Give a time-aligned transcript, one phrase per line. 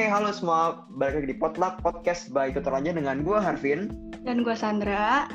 [0.00, 0.88] Oke, halo semua.
[0.96, 3.92] Balik lagi di Potluck Podcast by Tutor Aja dengan gue Harvin.
[4.24, 5.28] Dan gue Sandra.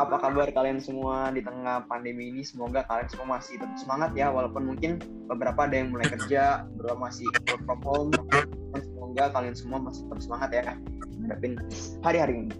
[0.00, 2.40] Apa kabar kalian semua di tengah pandemi ini?
[2.40, 4.96] Semoga kalian semua masih tetap semangat ya, walaupun mungkin
[5.28, 8.10] beberapa ada yang mulai kerja, beberapa masih work from home.
[8.80, 10.62] Semoga kalian semua masih tetap semangat ya
[11.20, 11.52] menghadapin
[12.00, 12.56] hari-hari ini.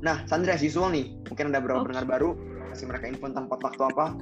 [0.00, 1.92] Nah, Sandra as usual nih, mungkin ada beberapa Oke.
[1.92, 2.30] pendengar baru,
[2.72, 4.16] kasih mereka info tentang Potluck itu apa.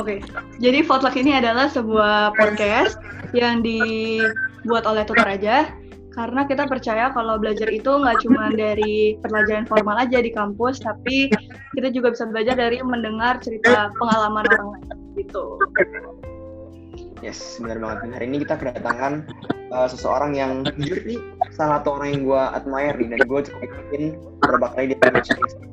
[0.00, 0.24] Oke,
[0.56, 2.96] jadi Potluck ini adalah sebuah podcast
[3.36, 5.68] yang dibuat oleh tutor aja.
[6.14, 11.26] Karena kita percaya kalau belajar itu nggak cuma dari pelajaran formal aja di kampus, tapi
[11.74, 15.58] kita juga bisa belajar dari mendengar cerita pengalaman orang lain gitu.
[17.18, 18.14] Yes, benar banget.
[18.14, 19.26] Hari ini kita kedatangan
[19.74, 21.18] uh, seseorang yang jujur nih
[21.50, 24.02] salah satu orang yang gue admire dan gue cukup ikutin
[24.38, 24.96] beberapa kali di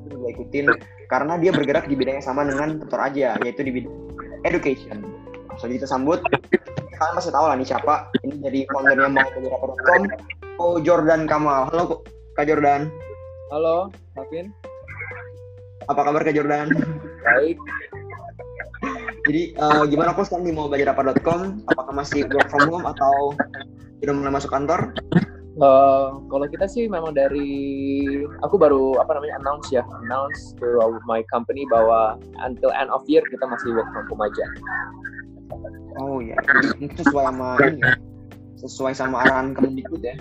[0.10, 0.66] gue ikutin
[1.10, 3.94] karena dia bergerak di bidang yang sama dengan tutor aja yaitu di bidang
[4.46, 5.21] education.
[5.60, 6.23] So kita sambut
[7.02, 10.02] kalian pasti tahu lah nih siapa ini dari foundernya mau.com
[10.55, 11.68] Ko Jordan Kamal.
[11.74, 12.05] Halo
[12.38, 12.88] Kak Jordan,
[13.52, 14.55] Halo, Kevin.
[15.91, 16.72] apa kabar Kak Jordan?
[17.26, 17.57] Baik.
[19.27, 21.66] Jadi uh, gimana kok sekarang di mau apa.com?
[21.68, 23.35] Apakah masih work from home atau
[23.99, 24.96] sudah mulai masuk kantor?
[25.52, 27.52] Eh, kalau kita sih memang dari
[28.40, 32.16] aku baru apa namanya announce ya, announce to my company bahwa
[32.48, 34.46] until end of year kita masih work from home aja.
[35.99, 36.37] Oh iya,
[36.79, 37.93] mungkin sesuai sama ini ya,
[38.63, 40.15] sesuai sama arahan Kemendikbud ya.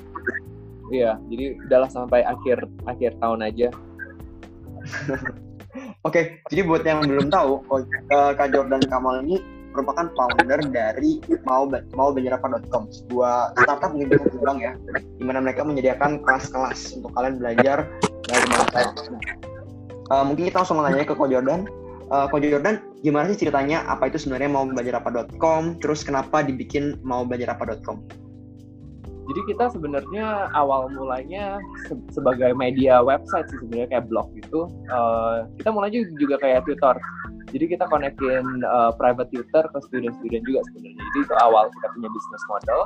[0.91, 3.69] Iya, jadi udahlah sampai akhir akhir tahun aja.
[6.07, 9.39] Oke, jadi buat yang belum tahu, Ko- eh, Kak Jordan Kamal ini
[9.71, 16.27] merupakan founder dari mau maubelajarapa.com, sebuah startup mungkin bisa dibilang ya, di mana mereka menyediakan
[16.27, 17.87] kelas-kelas untuk kalian belajar
[18.27, 18.67] dari mana.
[18.75, 18.91] Nah,
[20.11, 21.71] eh, mungkin kita langsung nanya ke Ko Jordan.
[22.11, 23.87] Ko Jordan, gimana sih ceritanya?
[23.87, 25.79] Apa itu sebenarnya mau belajarapa.com?
[25.79, 28.03] Terus kenapa dibikin mau belajarapa.com?
[29.31, 34.67] Jadi kita sebenarnya awal mulanya se- sebagai media website sih sebenarnya kayak blog gitu.
[34.91, 36.99] Eh, kita mulai juga, kayak tutor.
[37.55, 40.99] Jadi kita konekin eh, private tutor ke student-student juga sebenarnya.
[40.99, 42.81] Jadi itu awal kita punya business model.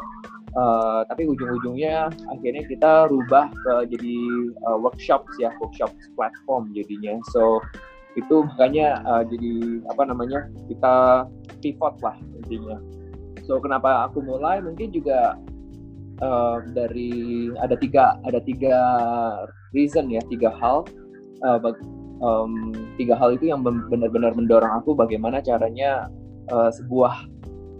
[0.53, 4.17] Eh, tapi ujung-ujungnya akhirnya kita rubah ke jadi
[4.53, 7.17] eh, workshops ya, workshops platform jadinya.
[7.33, 7.65] So
[8.15, 9.53] itu makanya eh, jadi
[9.91, 11.27] apa namanya kita
[11.59, 12.79] pivot lah intinya.
[13.45, 14.63] So kenapa aku mulai?
[14.63, 15.35] Mungkin juga
[16.23, 18.77] eh, dari ada tiga ada tiga
[19.75, 20.87] reason ya tiga hal.
[21.45, 21.83] Eh, bag-
[22.25, 26.07] em, tiga hal itu yang ben- benar-benar mendorong aku bagaimana caranya
[26.49, 27.27] eh, sebuah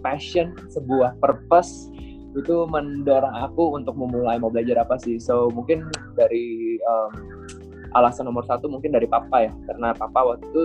[0.05, 1.89] passion sebuah purpose
[2.35, 5.15] itu mendorong aku untuk memulai mau belajar apa sih.
[5.17, 5.87] So mungkin
[6.19, 7.11] dari em,
[7.93, 9.53] alasan nomor satu mungkin dari papa ya.
[9.69, 10.63] Karena papa waktu itu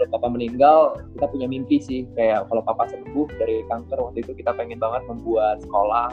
[0.00, 2.08] kalau papa meninggal kita punya mimpi sih.
[2.18, 6.10] Kayak kalau papa sembuh dari kanker waktu itu kita pengen banget membuat sekolah.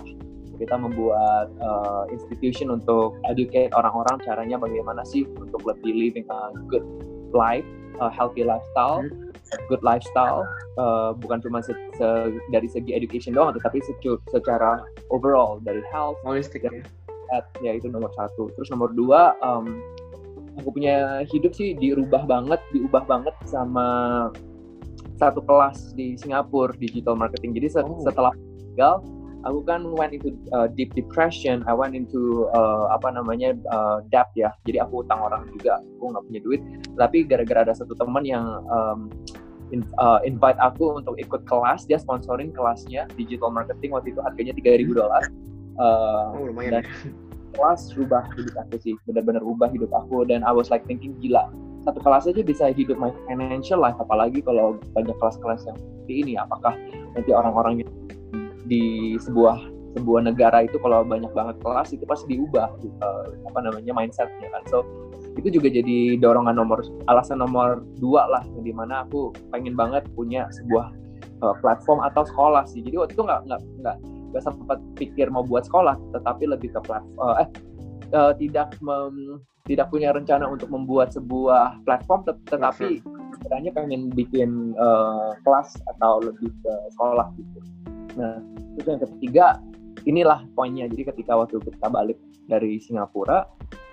[0.58, 6.82] Kita membuat uh, institution untuk educate orang-orang caranya bagaimana sih untuk lebih living a good
[7.30, 7.66] life,
[8.02, 9.06] a healthy lifestyle,
[9.54, 10.50] a good lifestyle,
[10.82, 14.82] uh, bukan cuma se- se- dari segi education doang, tetapi secu- secara
[15.14, 16.74] overall dari health, Holistik ya.
[17.62, 18.50] ya itu nomor satu.
[18.58, 19.78] Terus nomor dua, um,
[20.58, 23.86] aku punya hidup sih dirubah banget, diubah banget sama
[25.18, 27.54] satu kelas di Singapura digital marketing.
[27.58, 27.98] Jadi Oh.
[28.02, 29.02] setelah meninggal,
[29.46, 34.30] aku kan went into uh, deep depression, I went into uh, apa namanya uh, debt
[34.38, 34.54] ya.
[34.70, 36.62] Jadi aku utang orang juga, aku nggak punya duit.
[36.98, 39.10] Tapi gara-gara ada satu teman yang um,
[39.74, 44.54] in- uh, invite aku untuk ikut kelas, dia sponsoring kelasnya digital marketing waktu itu harganya
[44.54, 45.24] 3.000 dolar.
[45.78, 46.82] Uh, Oh lumayan.
[46.82, 46.84] dan
[47.58, 48.94] kelas rubah hidup aku sih.
[49.10, 50.24] Benar-benar ubah hidup aku.
[50.30, 51.50] Dan I was like thinking gila
[51.88, 53.96] satu kelas aja bisa hidup my financial life.
[53.96, 56.34] Apalagi kalau banyak kelas-kelas yang seperti ini.
[56.36, 56.76] Apakah
[57.16, 57.88] nanti orang-orang
[58.68, 63.96] di sebuah sebuah negara itu kalau banyak banget kelas itu pasti diubah eh, apa namanya
[63.96, 64.64] mindsetnya kan.
[64.68, 64.84] So
[65.40, 70.04] itu juga jadi dorongan nomor alasan nomor dua lah yang di mana aku pengen banget
[70.12, 70.92] punya sebuah
[71.24, 72.84] eh, platform atau sekolah sih.
[72.84, 73.48] Jadi waktu itu nggak
[74.38, 77.50] nggak sempat pikir mau buat sekolah tetapi lebih ke platform eh
[78.14, 83.04] eh, tidak mem- tidak punya rencana untuk membuat sebuah platform tet- tetapi
[83.42, 87.60] sebenarnya pengen bikin eh, kelas atau lebih ke sekolah gitu.
[88.16, 88.38] Nah
[88.78, 89.46] terus yang ketiga
[90.08, 90.88] inilah poinnya.
[90.88, 92.16] Jadi ketika waktu kita balik
[92.48, 93.44] dari Singapura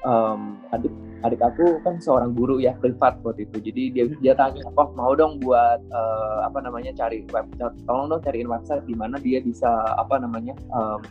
[0.06, 0.94] em, adik
[1.26, 3.58] adik aku kan seorang guru ya privat waktu itu.
[3.58, 8.22] Jadi dia dia tanya oh mau dong buat eh, apa namanya cari website tolong dong
[8.22, 9.68] cariin website di mana dia bisa
[9.98, 11.02] apa namanya em,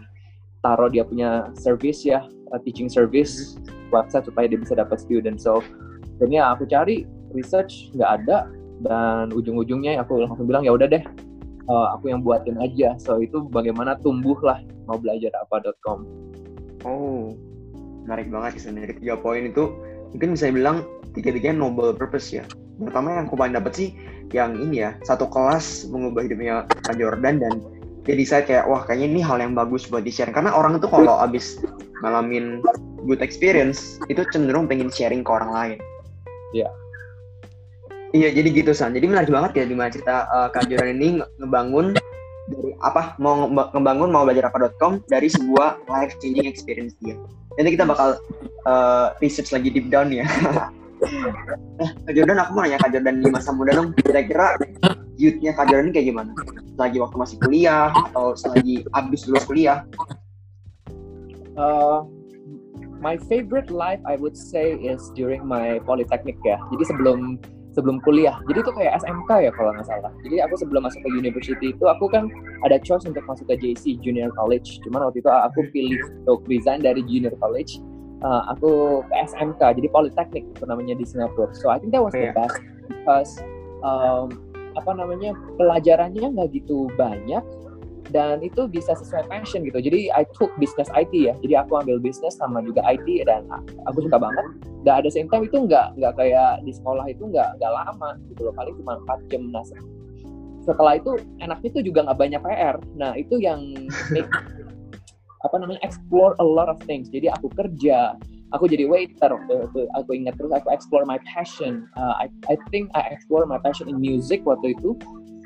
[0.64, 2.24] taruh dia punya service ya
[2.56, 3.60] uh, teaching service
[3.92, 5.36] website supaya dia bisa dapat student.
[5.36, 5.60] So
[6.18, 7.04] akhirnya aku cari
[7.36, 8.48] research nggak ada
[8.80, 11.04] dan ujung-ujungnya aku langsung bilang ya udah deh
[11.68, 16.04] uh, aku yang buatin aja so itu bagaimana tumbuhlah mau belajar apa.com
[16.84, 17.32] Oh,
[18.04, 19.72] menarik banget sih dari tiga poin itu
[20.12, 20.84] mungkin bisa bilang
[21.16, 22.44] tiga-tiganya noble purpose ya.
[22.76, 23.90] Pertama yang aku paling dapat sih
[24.36, 27.54] yang ini ya satu kelas mengubah hidupnya Kak Jordan dan
[28.04, 30.92] jadi saya kayak wah kayaknya ini hal yang bagus buat di share karena orang tuh
[30.92, 31.64] kalau abis
[32.04, 32.60] ngalamin
[33.08, 35.80] good experience itu cenderung pengen sharing ke orang lain.
[36.52, 36.68] Iya.
[38.14, 38.94] Iya jadi gitu san.
[38.94, 41.98] Jadi menarik banget ya di mana cerita uh, Kak Jordan ini ngebangun
[42.46, 47.18] dari apa mau ngebangun mau belajar apa.com dari sebuah life changing experience dia.
[47.58, 48.22] Nanti kita bakal
[48.70, 50.30] uh, research lagi deep down ya.
[51.82, 53.98] eh, Kak Jordan aku mau nanya Kak Jordan di masa muda dong.
[53.98, 54.62] Kira-kira
[55.18, 56.32] youth-nya Kak Jordan kayak gimana?
[56.78, 59.82] Lagi waktu masih kuliah atau selagi abis lulus kuliah?
[61.58, 62.06] Uh,
[63.02, 66.62] my favorite life I would say is during my polytechnic ya.
[66.70, 67.42] Jadi sebelum
[67.74, 68.38] sebelum kuliah.
[68.48, 70.12] Jadi itu kayak SMK ya kalau nggak salah.
[70.22, 72.30] Jadi aku sebelum masuk ke university itu aku kan
[72.64, 74.80] ada choice untuk masuk ke JC Junior College.
[74.86, 77.82] Cuman waktu itu aku pilih untuk resign dari Junior College.
[78.24, 81.52] Uh, aku ke SMK jadi Polytechnic itu namanya di Singapura.
[81.52, 82.56] So I think that was the best
[82.88, 83.44] because
[83.84, 84.32] um,
[84.74, 87.44] apa namanya pelajarannya nggak gitu banyak
[88.14, 89.82] dan itu bisa sesuai passion gitu.
[89.82, 91.34] Jadi I took business IT ya.
[91.42, 93.50] Jadi aku ambil bisnis sama juga IT dan
[93.90, 94.46] aku suka banget.
[94.86, 98.46] Dan ada same time itu nggak nggak kayak di sekolah itu nggak nggak lama gitu
[98.46, 98.54] loh.
[98.54, 99.66] Paling cuma 4 jam nah
[100.64, 102.76] setelah itu enaknya itu juga nggak banyak PR.
[102.96, 103.76] Nah itu yang
[104.14, 104.30] make,
[105.46, 107.12] apa namanya explore a lot of things.
[107.12, 108.16] Jadi aku kerja,
[108.56, 111.90] aku jadi waiter waktu aku ingat terus aku explore my passion.
[112.00, 114.96] Uh, I I think I explore my passion in music waktu itu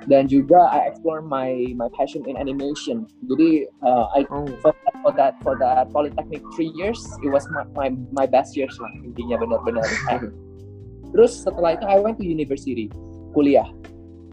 [0.08, 3.08] dan juga I explore my my passion in animation.
[3.28, 4.48] Jadi uh, I oh.
[4.64, 4.72] for,
[5.04, 8.92] for that for that polytechnic three years it was my my, my best years lah
[9.04, 9.84] intinya benar-benar.
[11.12, 12.88] Terus setelah itu I went to university
[13.36, 13.68] kuliah.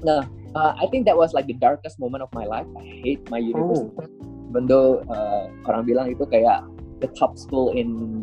[0.07, 0.23] Nah
[0.55, 2.67] uh, I think that was like the darkest moment of my life.
[2.79, 3.91] I hate my university.
[3.99, 4.07] Oh.
[4.55, 6.63] Bendo uh, orang bilang itu kayak
[7.03, 8.15] the top school in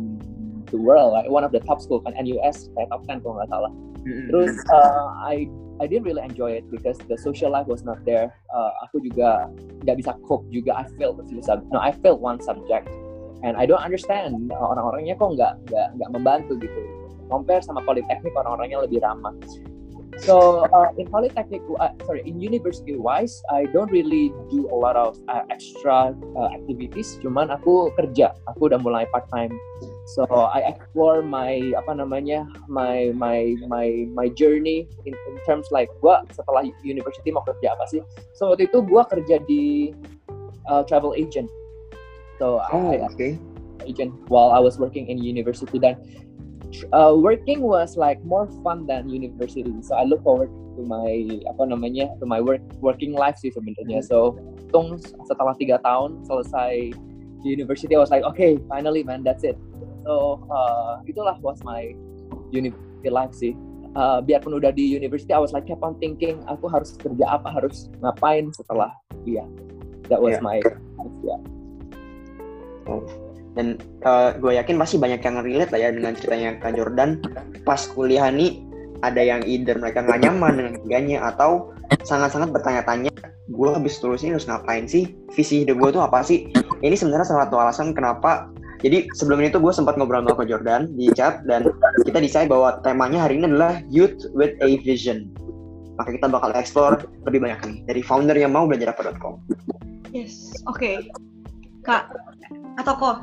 [0.72, 3.52] the world, like one of the top school kan NUS kayak top 10 kalau nggak
[3.52, 3.72] salah.
[4.02, 5.46] Terus uh, I
[5.82, 8.34] I didn't really enjoy it because the social life was not there.
[8.50, 9.50] Uh, aku juga
[9.82, 10.74] nggak bisa cope juga.
[10.78, 11.62] I failed a few sub.
[11.70, 12.86] No, I failed one subject,
[13.46, 16.80] and I don't understand uh, orang-orangnya kok nggak nggak nggak membantu gitu.
[17.30, 19.34] Compare sama politeknik orang-orangnya lebih ramah.
[20.20, 24.92] So uh, in polytechnic, uh, sorry, in university wise, I don't really do a lot
[24.92, 27.16] of uh, extra uh, activities.
[27.24, 29.56] Cuman aku kerja, aku udah mulai part time.
[30.04, 35.86] So I explore my apa namanya my my my my journey in, in terms like
[36.02, 38.02] gua setelah university mau kerja apa sih?
[38.34, 39.94] So waktu itu gua kerja di
[40.66, 41.46] uh, travel agent.
[42.42, 43.38] So oh, I, okay.
[43.86, 45.98] agent while I was working in university dan
[46.90, 49.70] uh, working was like more fun than university.
[49.86, 54.02] So I look forward to my apa namanya to my work working life sih sebenarnya.
[54.02, 54.34] So
[54.74, 56.90] tung setelah tiga tahun selesai
[57.42, 59.58] di university, I was like, okay, finally man, that's it.
[60.02, 61.94] So uh, itulah was my
[62.50, 63.54] university life sih.
[63.92, 67.52] Uh, biarpun udah di university, I was like kept on thinking, aku harus kerja apa,
[67.52, 68.88] harus ngapain setelah
[69.28, 69.44] dia.
[70.08, 70.44] That was yeah.
[70.44, 71.40] my life, yeah.
[72.88, 73.04] Oh
[73.52, 77.20] dan uh, gue yakin pasti banyak yang relate lah ya dengan ceritanya Kak Jordan
[77.68, 78.64] pas kuliah nih
[79.04, 81.74] ada yang either mereka nggak nyaman dengan kerjanya atau
[82.06, 83.12] sangat-sangat bertanya-tanya
[83.52, 86.48] gue habis lulus ini harus ngapain sih visi hidup gue tuh apa sih
[86.80, 88.48] ini sebenarnya salah satu alasan kenapa
[88.82, 91.70] jadi sebelum ini tuh gue sempat ngobrol sama Kak Jordan di chat dan
[92.02, 95.30] kita decide bahwa temanya hari ini adalah youth with a vision
[95.96, 99.38] maka kita bakal explore lebih banyak nih dari founder yang mau belajar apa.com
[100.10, 101.06] yes oke okay.
[101.86, 102.10] kak
[102.82, 103.16] atau kok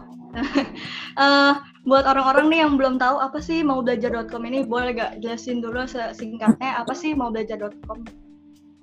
[1.19, 1.53] uh,
[1.89, 5.89] buat orang-orang nih yang belum tahu apa sih mau belajar.com ini boleh gak jelasin dulu
[5.89, 8.28] singkatnya apa sih mau belajar.com?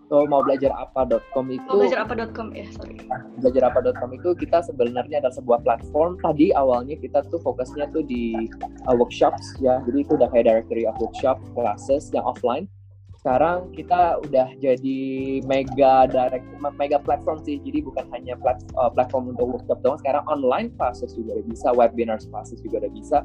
[0.06, 1.66] So mau belajar apa.com itu?
[1.66, 2.94] Mau belajar apa.com ya sorry.
[3.42, 6.22] Belajar apa.com itu kita sebenarnya ada sebuah platform.
[6.22, 8.46] Tadi awalnya kita tuh fokusnya tuh di
[8.86, 9.82] uh, workshops ya.
[9.82, 12.70] Jadi itu udah kayak directory of workshop classes yang offline.
[13.18, 14.98] Sekarang kita udah jadi
[15.42, 16.46] mega direct
[16.78, 17.58] mega platform sih.
[17.58, 19.98] Jadi bukan hanya plat, uh, platform untuk workshop doang.
[19.98, 23.18] Sekarang online classes juga udah bisa webinars classes juga udah bisa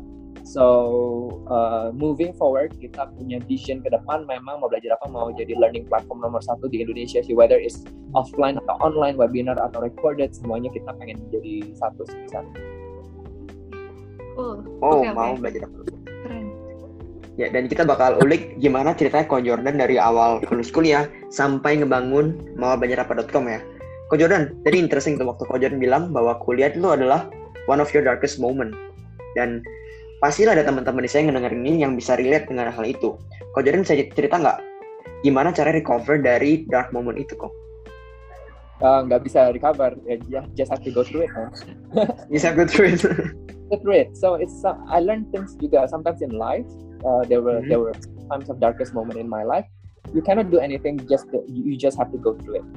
[0.43, 0.65] so
[1.49, 5.85] uh, moving forward kita punya vision ke depan memang mau belajar apa mau jadi learning
[5.87, 10.69] platform nomor satu di Indonesia sih whether is offline atau online webinar atau recorded semuanya
[10.73, 12.51] kita pengen jadi satu sih sana.
[14.39, 15.39] Oh, oh okay, mau okay.
[15.43, 16.01] belajar apa?
[17.39, 22.35] Ya, dan kita bakal ulik gimana ceritanya Ko Jordan dari awal lulus kuliah sampai ngebangun
[22.59, 23.63] mau belajar apa.com ya.
[24.11, 27.31] Ko Jordan, tadi interesting tuh waktu Ko Jordan bilang bahwa kuliah itu adalah
[27.71, 28.75] one of your darkest moment.
[29.39, 29.63] Dan
[30.21, 33.17] pastilah ada teman-teman di saya yang ngedengerin ini yang bisa relate dengan hal itu.
[33.51, 34.57] Ko Jordan bisa cerita nggak
[35.25, 37.51] gimana cara recover dari dark moment itu kok?
[38.81, 39.95] uh, nggak bisa recover
[40.27, 41.49] ya just have to go through it man.
[42.33, 43.01] just have to go through it
[43.69, 46.67] go through it so it's uh, I learned things juga sometimes in life
[47.05, 47.69] uh, there were mm -hmm.
[47.69, 47.95] there were
[48.29, 49.65] times of darkest moment in my life
[50.11, 52.67] you cannot do anything just to, you just have to go through it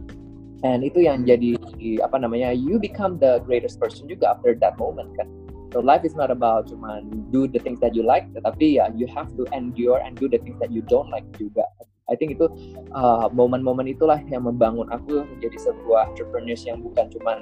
[0.64, 1.56] and itu yang jadi
[2.04, 5.28] apa namanya you become the greatest person juga after that moment kan
[5.74, 9.10] so life is not about cuman do the things that you like tetapi ya you
[9.10, 11.66] have to endure and do the things that you don't like juga
[12.04, 12.46] I think itu
[12.92, 17.40] uh, momen-momen itulah yang membangun aku menjadi sebuah entrepreneurs yang bukan cuma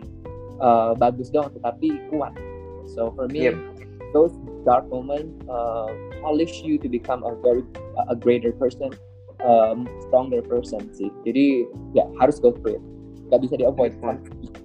[0.63, 2.31] uh, bagus dong, tetapi kuat.
[2.95, 3.59] So for me, yep.
[4.15, 4.31] those
[4.63, 5.91] dark moments uh,
[6.23, 7.67] polish you to become a very
[8.07, 8.95] a greater person,
[9.43, 11.11] um, stronger person sih.
[11.27, 11.67] Jadi
[11.99, 12.85] ya harus go through it.
[13.35, 13.99] Gak bisa di avoid.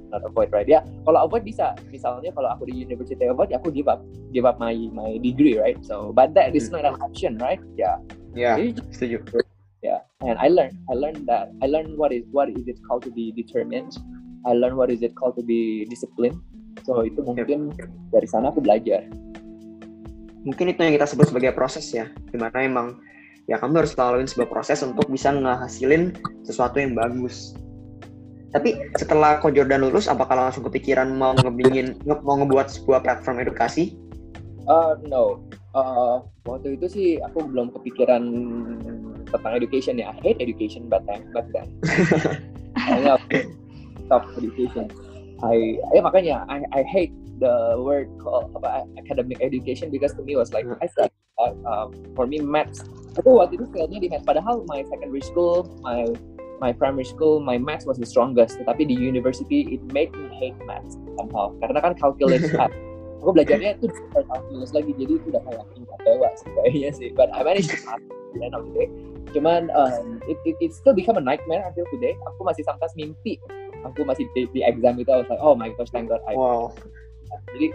[0.07, 0.67] Not avoid right?
[0.67, 1.75] Ya kalau avoid bisa.
[1.91, 5.77] Misalnya kalau aku di university avoid, aku give up, give up my my degree right.
[5.83, 7.59] So but that is not an option right?
[7.75, 7.99] Yeah.
[8.37, 8.55] Yeah.
[8.93, 9.47] Setuju
[9.85, 13.05] yeah and i learned i learned that i learned what is what is it called
[13.05, 13.93] to be determined
[14.49, 16.41] i learned what is it called to be disciplined
[16.81, 17.73] so itu mungkin
[18.09, 19.05] dari sana aku belajar
[20.41, 22.97] mungkin itu yang kita sebut sebagai proses ya di mana emang
[23.45, 27.53] ya kamu harus lalui sebuah proses untuk bisa ngehasilin sesuatu yang bagus
[28.55, 33.97] tapi setelah Ko Jordan lulus apakah langsung kepikiran mau ngebingin mau ngebuat sebuah platform edukasi
[34.71, 35.43] uh, no
[35.75, 38.23] uh, waktu itu sih aku belum kepikiran
[39.27, 40.15] tentang education ya.
[40.15, 41.27] I hate education back then.
[41.35, 41.67] Back then.
[42.75, 43.19] Makanya
[44.07, 44.87] stop education.
[45.43, 50.33] I ya makanya I I hate the word called apa academic education because to me
[50.39, 50.65] was like.
[50.81, 51.87] I said uh, uh,
[52.17, 52.81] for me maths
[53.17, 56.05] aku waktu itu failnya di maths padahal my secondary school my
[56.59, 60.57] my primary school my maths was the strongest tetapi di university it made me hate
[60.65, 61.53] maths somehow.
[61.61, 62.43] Karena kan calculus
[63.21, 66.29] aku belajarnya itu calculus lagi jadi itu udah kayak tingkat dewa
[66.63, 67.09] kayaknya sih.
[67.13, 68.01] But I managed to pass
[68.33, 68.87] the end of the day.
[69.35, 72.15] Cuman um, it, it, it still become a nightmare until today.
[72.33, 73.37] Aku masih sometimes mimpi.
[73.85, 76.33] Aku masih di, di exam itu I was like oh my gosh thank god I
[76.33, 76.73] wow.
[77.53, 77.69] jadi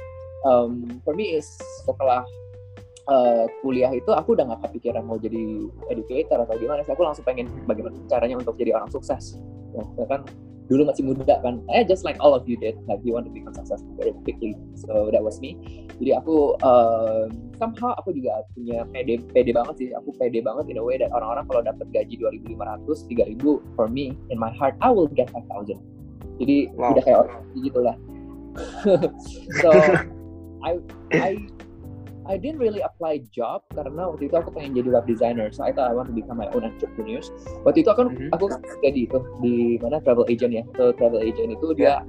[0.49, 1.47] um, for me is
[1.87, 2.27] setelah
[3.13, 6.97] uh, kuliah itu aku udah gak kepikiran mau jadi educator atau gimana sih.
[6.97, 9.37] Aku langsung pengen bagaimana caranya untuk jadi orang sukses.
[9.77, 10.25] Ya kan
[10.73, 11.61] dulu masih muda kan.
[11.69, 14.57] Eh just like all of you did like you want to become successful very quickly.
[14.81, 15.61] So that was me.
[16.01, 17.29] Jadi aku uh,
[17.61, 19.89] somehow aku juga punya pede pede banget sih.
[19.93, 24.17] Aku pede banget in a way that orang-orang kalau dapat gaji 2.500 3.000 for me
[24.33, 25.93] in my heart I will get 5,000
[26.41, 26.91] jadi wow.
[26.91, 27.97] udah kayak orang gitu lah.
[29.63, 29.71] So
[30.61, 30.77] I
[31.17, 31.31] I
[32.27, 35.51] I didn't really apply job karena waktu itu aku pengen jadi web designer.
[35.51, 37.19] So I thought I want to become my own entrepreneur.
[37.67, 38.31] Waktu itu aku mm-hmm.
[38.31, 38.45] aku
[38.79, 40.63] jadi itu di mana travel agent ya.
[40.79, 42.07] So travel agent itu dia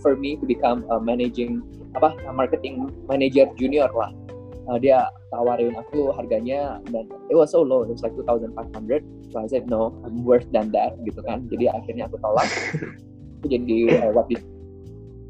[0.00, 1.60] for me to become a managing
[1.92, 4.10] apa marketing manager junior lah.
[4.64, 9.04] Uh, dia tawarin aku harganya dan it was so low, it was like 2,500.
[9.28, 11.44] So I said no, I'm worth than that gitu kan.
[11.52, 12.48] Jadi akhirnya aku tolak.
[13.44, 14.56] aku jadi uh, web designer.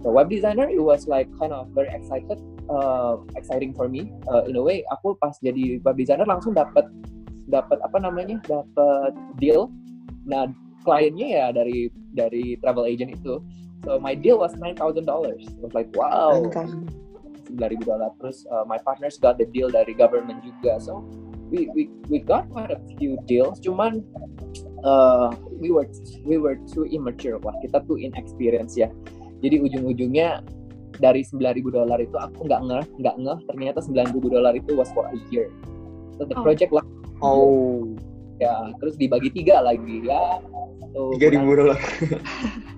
[0.06, 4.12] So web designer it was like kind of very excited uh, exciting for me.
[4.28, 6.88] Uh, in a way aku pas jadi web designer langsung dapat
[7.48, 8.40] dapat apa namanya?
[8.44, 9.68] Dapat deal.
[10.24, 10.48] Nah
[10.84, 13.40] kliennya ya dari dari travel agent itu.
[13.84, 15.44] So my deal was nine thousand dollars.
[15.60, 16.40] Was like wow.
[17.44, 18.12] Sembilan ribu dolar.
[18.20, 20.80] Terus uh, my partners got the deal dari government juga.
[20.80, 21.04] So
[21.52, 23.60] we we we got quite a few deals.
[23.60, 24.00] Cuman
[24.80, 25.84] uh, we were
[26.24, 27.36] we were too immature.
[27.44, 28.88] Lah kita tuh inexperienced ya.
[29.44, 30.40] Jadi ujung-ujungnya
[30.98, 35.06] dari 9000 dolar itu aku nggak ngeh nggak ngeh ternyata 9000 dolar itu was for
[35.10, 35.50] a year.
[36.18, 36.44] So the oh.
[36.44, 36.84] project lah
[37.22, 37.90] oh.
[38.42, 40.42] Ya terus dibagi tiga lagi ya
[41.14, 41.80] tiga ribu dolar.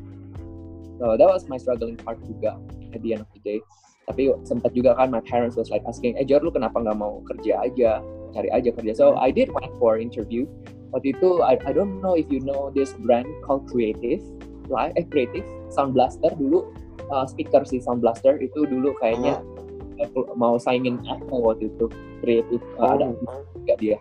[1.00, 2.56] so that was my struggling part juga
[2.92, 3.60] at the end of the day.
[4.06, 7.20] Tapi sempat juga kan my parents was like asking eh Jor lu kenapa nggak mau
[7.26, 8.00] kerja aja?
[8.36, 8.92] Cari aja kerja.
[8.92, 10.44] So I did went for interview.
[10.94, 14.22] Waktu itu I, I don't know if you know this brand called Creative
[14.70, 16.70] Live eh Creative Sound Blaster dulu
[17.10, 19.40] uh, speaker si Sound Blaster itu dulu kayaknya
[20.14, 20.26] oh.
[20.36, 21.86] mau saingin Apple waktu itu
[22.22, 22.94] kreatif uh, oh.
[22.96, 23.06] ada
[23.66, 23.98] nggak dia.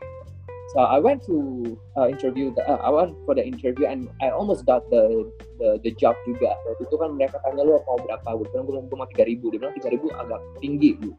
[0.73, 4.33] So I went to uh, interview the, uh, I went for the interview and I
[4.33, 5.29] almost got the
[5.61, 6.57] the, the job juga.
[6.67, 8.27] Waktu itu kan mereka tanya lu mau berapa?
[8.43, 9.53] Gue bilang gue mau tiga ribu.
[9.53, 11.13] Dia bilang tiga ribu agak tinggi bu.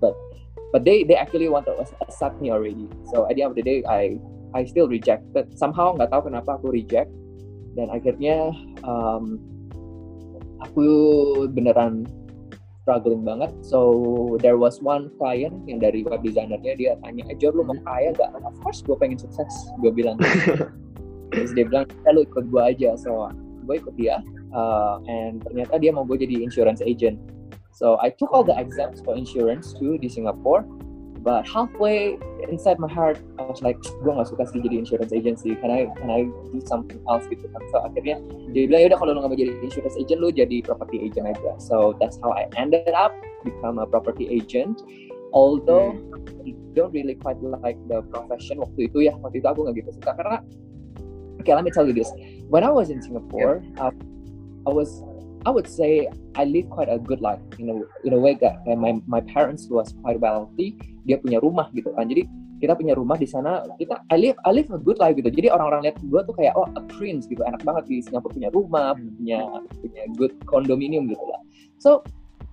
[0.00, 0.16] But
[0.70, 2.88] but they they actually want to accept me already.
[3.12, 4.16] So at the end of the day I
[4.54, 5.50] I still rejected.
[5.58, 7.12] Somehow nggak tahu kenapa aku reject.
[7.76, 8.54] Dan akhirnya
[8.86, 9.36] um,
[10.62, 10.86] aku
[11.50, 12.06] beneran
[12.82, 13.50] struggling banget.
[13.62, 17.78] So there was one client yang dari web designernya dia tanya, eh Jor lu mau
[17.86, 18.34] kaya gak?
[18.42, 19.50] Of course gue pengen sukses.
[19.78, 20.18] Gue bilang.
[21.32, 22.98] Terus dia bilang, ya lu ikut gue aja.
[22.98, 23.30] So
[23.64, 24.20] gue ikut dia.
[24.52, 27.16] Uh, and ternyata dia mau gue jadi insurance agent.
[27.72, 30.66] So I took all the exams for insurance too di Singapore.
[31.22, 32.18] But halfway
[32.50, 35.54] inside my heart I was like gue gak suka sih jadi insurance agency.
[35.54, 37.62] Can I can I do something else gitu kan?
[37.70, 38.18] So akhirnya
[38.50, 41.56] dia bilang yaudah kalau lo gak mau jadi insurance agent lo jadi property agent aja.
[41.62, 43.14] So that's how I ended up
[43.46, 44.82] become a property agent.
[45.32, 46.44] Although hmm.
[46.44, 49.14] I don't really quite like the profession waktu itu ya.
[49.22, 50.18] Waktu itu aku gak gitu suka.
[50.18, 50.42] Karena
[51.38, 52.10] okay let me tell you this.
[52.50, 53.88] When I was in Singapore yeah.
[53.88, 53.94] uh,
[54.66, 55.02] I was
[55.42, 58.62] I would say I live quite a good life in a in a way that
[58.66, 62.06] my my parents was quite wealthy dia punya rumah gitu kan.
[62.06, 62.30] Jadi
[62.62, 65.34] kita punya rumah di sana kita I live I live a good life gitu.
[65.34, 67.42] Jadi orang-orang lihat gue tuh kayak oh a prince gitu.
[67.42, 69.40] Enak banget di Singapura punya rumah punya
[69.82, 71.42] punya good condominium gitu lah.
[71.82, 72.06] So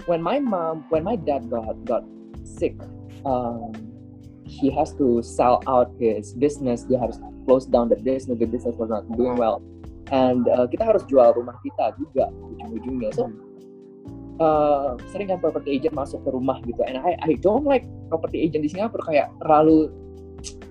[0.10, 2.01] when my mom when my dad got got
[2.41, 2.74] sick
[3.22, 3.69] um,
[4.50, 6.89] he has to sell out his business.
[6.89, 8.41] Dia harus close down the business.
[8.41, 9.62] The business was not doing well
[10.09, 13.11] and uh, kita harus jual rumah kita juga ujung-ujungnya.
[13.13, 13.29] So
[14.41, 16.81] uh, sering kan property agent masuk ke rumah gitu.
[16.87, 19.93] And I I don't like property agent di Singapura kayak terlalu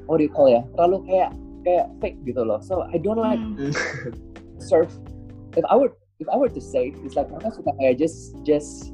[0.08, 0.64] what do you call ya?
[0.74, 1.30] Terlalu kayak
[1.62, 2.58] kayak fake gitu loh.
[2.64, 3.72] So I don't like mm.
[4.58, 4.90] serve
[5.54, 8.90] if I were if I were to say it's like mereka suka kayak just just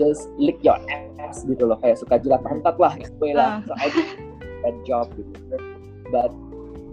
[0.00, 0.78] just lick your
[1.18, 1.80] ass gitu loh.
[1.80, 3.64] Kayak suka jilat pantat lah gitu lah.
[3.64, 3.66] Uh.
[3.66, 4.08] so I did
[4.62, 5.34] that job gitu.
[6.12, 6.30] But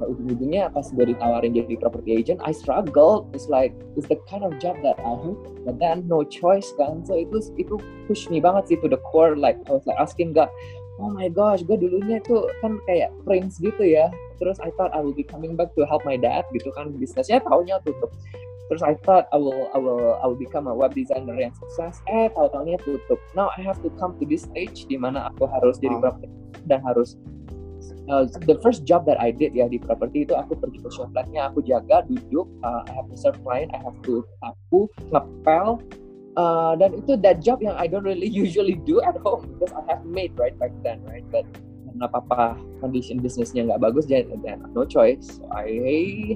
[0.06, 3.28] ujung-ujungnya pas gue ditawarin jadi property agent I struggle.
[3.36, 7.04] It's like it's the kind of job that I hate but then no choice kan?
[7.04, 7.76] So itu itu
[8.08, 10.48] push me banget sih to the core like I was like asking God
[11.00, 14.12] oh my gosh gue dulunya tuh kan kayak prince gitu ya.
[14.40, 17.44] Terus I thought I will be coming back to help my dad gitu kan bisnisnya
[17.44, 18.12] tahunya tutup.
[18.70, 22.06] Terus I thought I will I will I will become a web designer yang sukses.
[22.06, 23.18] Eh tahu tahunya tutup.
[23.34, 26.30] Now I have to come to this stage di mana aku harus jadi property
[26.70, 27.18] dan harus
[28.10, 31.14] uh, the first job that I did ya di properti itu aku pergi ke shop
[31.14, 35.80] flatnya aku jaga duduk uh, I have to serve client I have to sapu ngepel
[36.36, 39.86] uh, dan itu that job yang I don't really usually do at home because I
[39.88, 41.24] have made right back then right?
[41.30, 41.46] But
[41.90, 45.42] karena apa condition bisnisnya nggak bagus jadi then no choice.
[45.42, 45.70] So I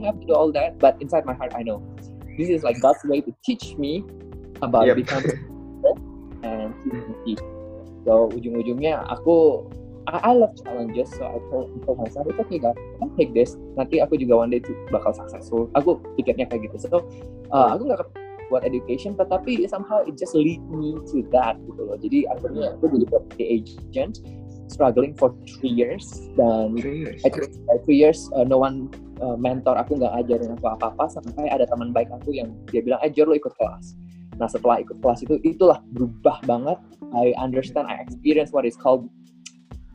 [0.05, 1.81] have to do all that but inside my heart I know
[2.37, 4.05] this is like God's way to teach me
[4.61, 4.97] about yep.
[4.97, 5.37] becoming
[6.47, 6.73] and
[8.03, 9.63] so ujung-ujungnya aku
[10.07, 12.77] I, I love challenges so I told, told myself it's okay guys.
[13.01, 13.55] I'll take this.
[13.79, 14.61] Nanti aku juga one day
[14.91, 15.71] bakal successful.
[15.79, 16.87] Aku pikirnya kayak gitu.
[16.87, 17.07] So
[17.51, 18.01] uh, aku nggak
[18.51, 21.97] buat education tetapi somehow it just lead me to that gitu loh.
[21.97, 24.19] Jadi akhirnya aku jadi property agent
[24.67, 26.27] struggling for three years.
[26.35, 27.21] Dan three years,
[27.87, 28.91] three years uh, no one
[29.23, 32.99] uh, mentor aku nggak ajarin aku apa-apa sampai ada teman baik aku yang dia bilang
[33.01, 33.95] eh Jor lo ikut kelas.
[34.37, 36.77] Nah setelah ikut kelas itu itulah berubah banget.
[37.13, 39.05] I understand I experience what is called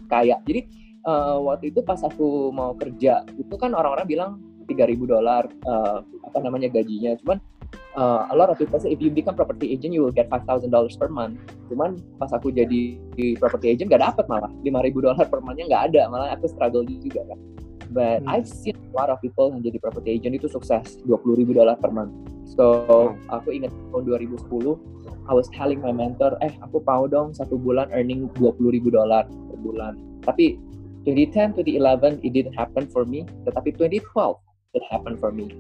[0.08, 0.40] kaya.
[0.48, 0.66] Jadi
[1.04, 4.30] uh, waktu itu pas aku mau kerja itu kan orang-orang bilang
[4.68, 7.16] 3000 dolar uh, apa namanya gajinya.
[7.24, 7.40] Cuman
[7.96, 10.44] uh, a lot of people say if you become property agent you will get five
[10.44, 11.40] thousand dollars per month.
[11.72, 13.00] Cuman pas aku jadi
[13.40, 14.52] property agent gak dapet malah.
[14.64, 16.02] 5000 dolar per monthnya nggak ada.
[16.12, 17.38] Malah aku struggle juga kan.
[17.88, 18.28] But hmm.
[18.28, 21.80] I've seen a lot of people yang jadi property agent itu sukses 20 ribu dolar
[21.80, 22.12] per month.
[22.44, 22.64] So
[23.16, 23.32] hmm.
[23.32, 24.76] aku ingat tahun 2010
[25.28, 29.24] I was telling my mentor eh aku mau dong satu bulan earning 20 ribu dolar.
[29.28, 29.94] per bulan
[30.24, 30.58] tapi
[31.06, 34.02] 2010 2011 it didn't happen for me tetapi 2012
[34.76, 35.50] it happened for me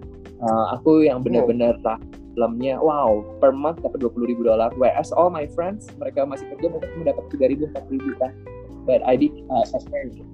[0.44, 1.96] uh, aku yang benar-benar wow.
[2.36, 6.66] dalamnya wow per month dapat 20 ribu dolar whereas all my friends mereka masih kerja
[6.70, 8.32] mereka cuma dapat 3 ribu 4 ribu kan
[8.88, 9.68] but I did uh,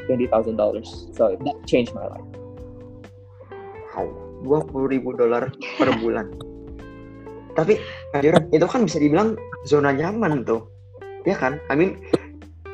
[0.06, 1.10] twenty thousand dollars.
[1.18, 2.22] So that changed my life.
[3.98, 4.06] Wow,
[4.46, 6.30] dua puluh ribu dolar per bulan.
[7.58, 7.82] Tapi
[8.14, 8.22] Kak
[8.54, 9.34] itu kan bisa dibilang
[9.66, 10.70] zona nyaman tuh,
[11.26, 11.58] ya kan?
[11.66, 11.98] I mean,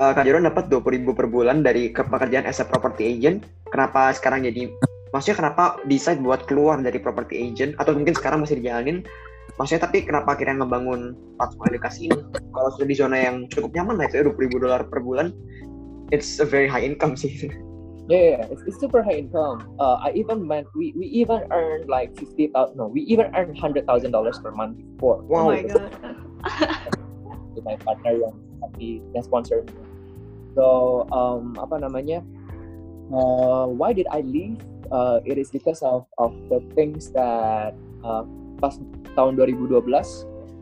[0.01, 3.45] uh, Kak dapat dua puluh ribu per bulan dari pekerjaan as a property agent.
[3.71, 4.73] Kenapa sekarang jadi,
[5.13, 7.77] maksudnya kenapa decide buat keluar dari property agent?
[7.79, 9.05] Atau mungkin sekarang masih dijalanin?
[9.61, 12.19] Maksudnya tapi kenapa akhirnya ngebangun platform edukasi ini?
[12.57, 15.05] Kalau sudah di zona yang cukup nyaman lah itu ya, dua puluh ribu dolar per
[15.05, 15.37] bulan,
[16.11, 17.31] it's a very high income sih.
[18.11, 19.71] Yeah, it's, it's super high income.
[19.79, 22.75] Uh, I even went, we, we even earned like fifty thousand.
[22.75, 25.23] No, we even earned hundred thousand dollars per month before.
[25.31, 25.47] Wow.
[25.47, 25.95] Oh my god.
[27.55, 29.63] with my partner yang tapi yang sponsor.
[30.55, 32.23] So um, apa namanya?
[33.11, 34.59] Uh, why did I leave?
[34.91, 38.27] Uh, it is because of of the things that uh,
[38.59, 38.75] pas
[39.15, 39.87] tahun 2012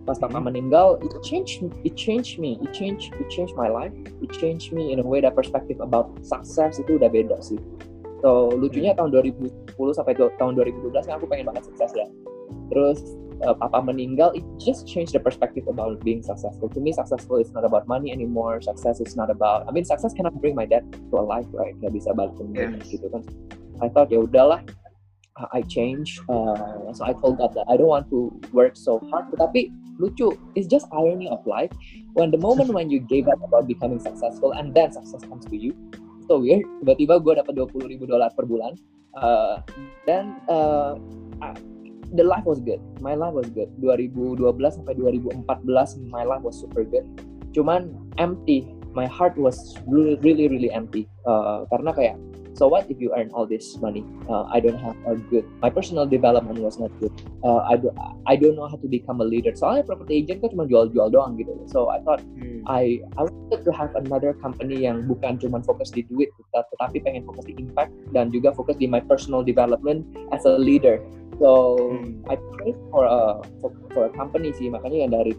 [0.08, 0.48] pas papa hmm.
[0.48, 3.92] meninggal it changed it changed me it changed it changed my life
[4.24, 7.60] it changed me in a way that perspective about success itu udah beda sih
[8.24, 12.08] so lucunya tahun 2010 sampai tahun 2012 kan aku pengen banget sukses ya
[12.72, 13.04] terus
[13.44, 16.68] uh, papa meninggal it just changed the perspective about being successful.
[16.70, 18.60] To me successful is not about money anymore.
[18.60, 21.74] Success is not about I mean success cannot bring my dad to a life right?
[21.78, 22.88] Nggak bisa balik yes.
[22.88, 23.22] gitu kan.
[23.78, 24.62] I thought ya udahlah
[25.54, 29.30] I change uh, so I told God that I don't want to work so hard.
[29.30, 29.70] Tetapi
[30.02, 31.70] lucu it's just irony of life.
[32.18, 35.54] When the moment when you gave up about becoming successful and then success comes to
[35.54, 35.74] you
[36.28, 38.76] so weird tiba-tiba gue dapat 20 ribu dolar per bulan
[39.16, 39.64] uh,
[40.04, 40.94] dan uh,
[42.12, 42.80] the life was good.
[43.00, 43.68] My life was good.
[43.80, 45.44] 2012 sampai 2014
[46.08, 47.04] my life was super good.
[47.52, 48.72] Cuman empty.
[48.96, 51.06] My heart was really really really empty.
[51.28, 52.16] Uh, karena kayak
[52.56, 54.02] so what if you earn all this money?
[54.26, 57.12] Uh, i don't have a good my personal development was not good.
[57.44, 57.92] Uh, i do
[58.26, 59.52] i don't know how to become a leader.
[59.54, 61.52] Soalnya property agent kan cuma jual-jual doang gitu.
[61.68, 62.64] So i thought hmm.
[62.66, 67.22] i i wanted to have another company yang bukan cuma fokus di duit tetapi pengen
[67.28, 70.98] fokus di impact dan juga fokus di my personal development as a leader
[71.38, 72.22] so hmm.
[72.30, 75.32] i prayed for a for, for a company sih makanya yang dari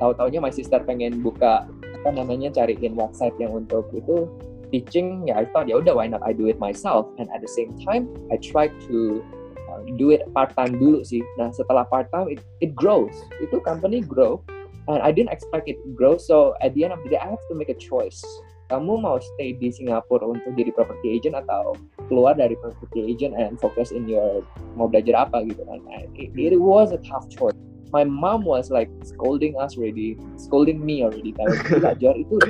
[0.00, 1.66] tahu-taunya my sister pengen buka
[2.02, 4.26] apa namanya cariin website yang untuk itu
[4.72, 7.06] teaching ya I thought ya udah why not I do it myself?
[7.20, 9.22] And at the same time I tried to
[9.70, 11.22] uh, do it part time dulu sih.
[11.38, 13.14] Nah setelah part time it, it grows.
[13.38, 14.42] Itu company grow
[14.88, 16.16] and I didn't expect it to grow.
[16.18, 18.24] So at the end of the day I have to make a choice
[18.72, 21.76] kamu mau stay di Singapura untuk jadi property agent atau
[22.08, 24.40] keluar dari property agent and focus in your
[24.80, 25.84] mau belajar apa gitu kan?
[26.16, 27.52] It, it was a tough choice.
[27.92, 31.36] My mom was like scolding us already scolding me already.
[31.36, 31.52] Kalau
[31.84, 32.40] belajar itu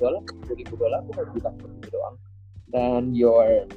[0.00, 2.16] dolar ribu dolar aku harus bilang gitu doang.
[2.72, 3.68] Dan your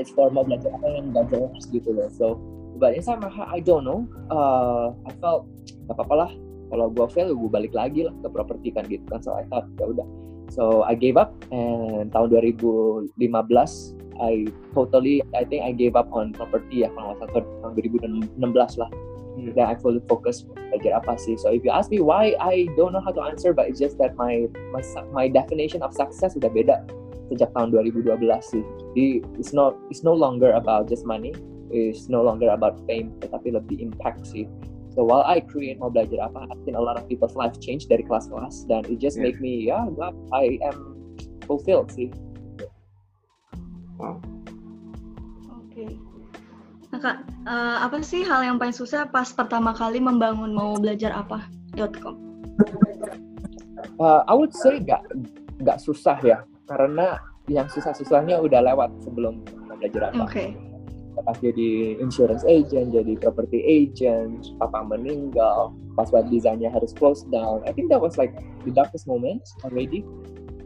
[0.00, 2.08] it's for mau belajar apa yang nggak jelas gitu loh.
[2.08, 2.40] So
[2.80, 4.08] but my heart I don't know.
[4.32, 5.44] Uh, I felt
[5.92, 6.30] gak apa-apa lah.
[6.72, 9.20] Kalau gue fail gue balik lagi lah ke properti kan gitu kan.
[9.20, 10.08] So I thought ya udah
[10.54, 13.10] so I gave up and tahun 2015
[14.22, 17.72] I totally I think I gave up on property ya kalau nggak salah tahun
[18.38, 18.90] 2016 lah.
[19.34, 19.50] Hmm.
[19.58, 21.34] dan I fully focus belajar apa sih.
[21.34, 23.98] So if you ask me why I don't know how to answer but it's just
[23.98, 26.86] that my my my definition of success sudah beda
[27.34, 28.14] sejak tahun 2012
[28.46, 28.62] sih.
[28.62, 31.34] Jadi it's not it's no longer about just money.
[31.74, 34.46] It's no longer about fame tetapi lebih impact sih
[34.94, 37.90] So while I create mau belajar apa, I've seen a lot of people's life change
[37.90, 39.26] dari kelas-kelas dan it just yeah.
[39.26, 40.94] make me ya yeah, I am
[41.50, 42.14] fulfilled sih.
[43.98, 44.22] Wow.
[46.94, 51.10] Nah, Kak, uh, apa sih hal yang paling susah pas pertama kali membangun mau belajar
[51.10, 52.14] apa.com?
[53.98, 55.02] Uh, I would say gak,
[55.66, 57.18] gak susah ya, karena
[57.50, 59.42] yang susah-susahnya udah lewat sebelum
[59.74, 60.22] belajar apa.
[60.30, 60.54] Okay.
[61.24, 67.64] Pas jadi insurance agent, jadi property agent, papa meninggal, pas web desainnya harus close down.
[67.64, 68.36] I think that was like
[68.68, 70.04] the darkest moment already.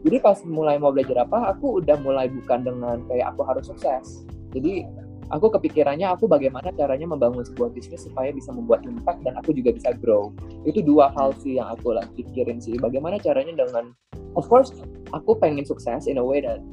[0.03, 4.23] Jadi pas mulai mau belajar apa, aku udah mulai bukan dengan kayak aku harus sukses.
[4.55, 4.87] Jadi
[5.29, 9.75] aku kepikirannya aku bagaimana caranya membangun sebuah bisnis supaya bisa membuat impact dan aku juga
[9.75, 10.33] bisa grow.
[10.65, 12.75] Itu dua hal sih yang aku lagi pikirin sih.
[12.79, 13.93] Bagaimana caranya dengan
[14.33, 14.73] of course
[15.11, 16.63] aku pengen sukses in a way that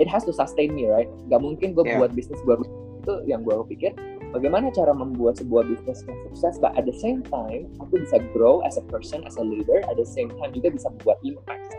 [0.00, 1.08] it has to sustain me, right?
[1.30, 2.00] Gak mungkin gue yeah.
[2.02, 2.66] buat bisnis baru
[3.00, 3.96] itu yang gue pikir
[4.36, 8.60] bagaimana cara membuat sebuah bisnis yang sukses but at the same time aku bisa grow
[8.62, 11.72] as a person as a leader at the same time juga bisa membuat impact.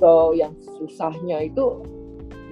[0.00, 1.84] So yang susahnya itu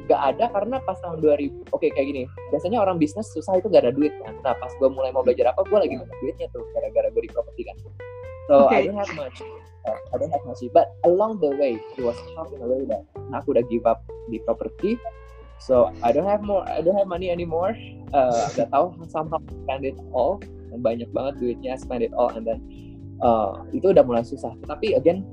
[0.04, 3.72] gak ada karena pas tahun 2000 oke okay, kayak gini biasanya orang bisnis susah itu
[3.72, 4.36] gak ada duit kan.
[4.44, 7.30] Nah pas gue mulai mau belajar apa gue lagi dapat duitnya tuh gara-gara gue di
[7.32, 7.76] properti kan.
[8.44, 8.84] So okay.
[8.84, 9.40] I don't have much
[9.88, 12.84] uh, I don't have much but along the way it was tough in a way
[12.88, 15.00] that nah, aku udah give up di properti
[15.64, 17.72] so I don't have more I don't have money anymore.
[18.12, 20.38] Uh, gak tahu somehow spend it all.
[20.74, 22.60] Banyak banget duitnya spend it all and then
[23.24, 24.52] uh, itu udah mulai susah.
[24.68, 25.24] Tapi again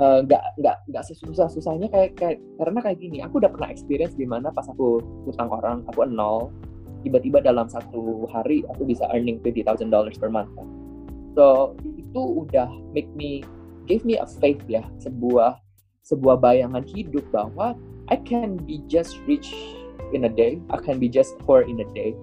[0.00, 3.68] uh, nggak uh, nggak nggak sesusah susahnya kayak kayak karena kayak gini aku udah pernah
[3.68, 6.48] experience di mana pas aku utang orang aku nol
[7.04, 10.68] tiba-tiba dalam satu hari aku bisa earning twenty thousand dollars per month kan.
[11.32, 13.40] so itu udah make me
[13.88, 15.56] give me a faith ya sebuah
[16.04, 17.76] sebuah bayangan hidup bahwa
[18.10, 19.54] I can be just rich
[20.12, 20.60] in a day.
[20.70, 22.14] I can be just poor in a day.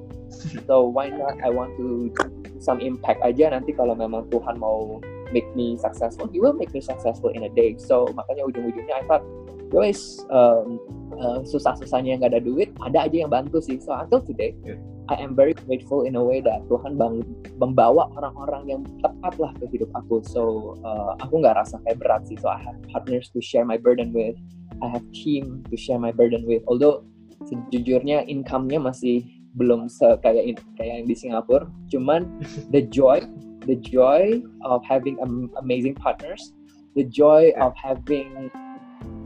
[0.68, 1.40] So why not?
[1.44, 2.12] I want to
[2.60, 5.00] some impact aja nanti kalau memang Tuhan mau
[5.32, 6.28] make me successful.
[6.32, 7.76] He will make me successful in a day.
[7.80, 9.24] So makanya ujung-ujungnya I thought
[9.68, 10.80] guys um,
[11.20, 13.80] uh, susah-susahnya nggak ada duit ada aja yang bantu sih.
[13.80, 14.80] So until today yeah.
[15.08, 17.24] I am very grateful in a way that Tuhan bang
[17.56, 20.20] membawa orang-orang yang tepat lah ke hidup aku.
[20.28, 22.36] So uh, aku nggak rasa kayak berat sih.
[22.40, 24.36] So I have partners to share my burden with.
[24.84, 26.62] I have team to share my burden with.
[26.68, 27.08] Although
[27.48, 29.24] sejujurnya income-nya masih
[29.58, 29.90] belum
[30.22, 31.66] kayak kayak yang di Singapura.
[31.90, 32.28] Cuman
[32.70, 33.24] the joy
[33.68, 35.20] the joy of having
[35.60, 36.56] amazing partners
[36.98, 38.50] the joy of having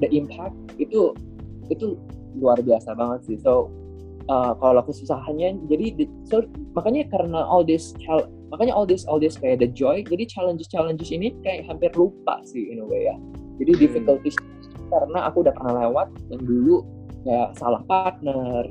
[0.04, 1.16] the impact itu
[1.72, 1.96] itu
[2.36, 3.38] luar biasa banget sih.
[3.40, 3.72] So
[4.28, 6.44] uh, kalau kesusahannya jadi so
[6.76, 7.96] makanya karena all this
[8.52, 12.44] makanya all this all this kayak the joy jadi challenges challenges ini kayak hampir lupa
[12.44, 13.16] sih in a way ya.
[13.64, 13.82] Jadi hmm.
[13.82, 14.36] difficulties
[14.92, 16.84] karena aku udah pernah lewat yang dulu
[17.26, 18.66] kayak salah partner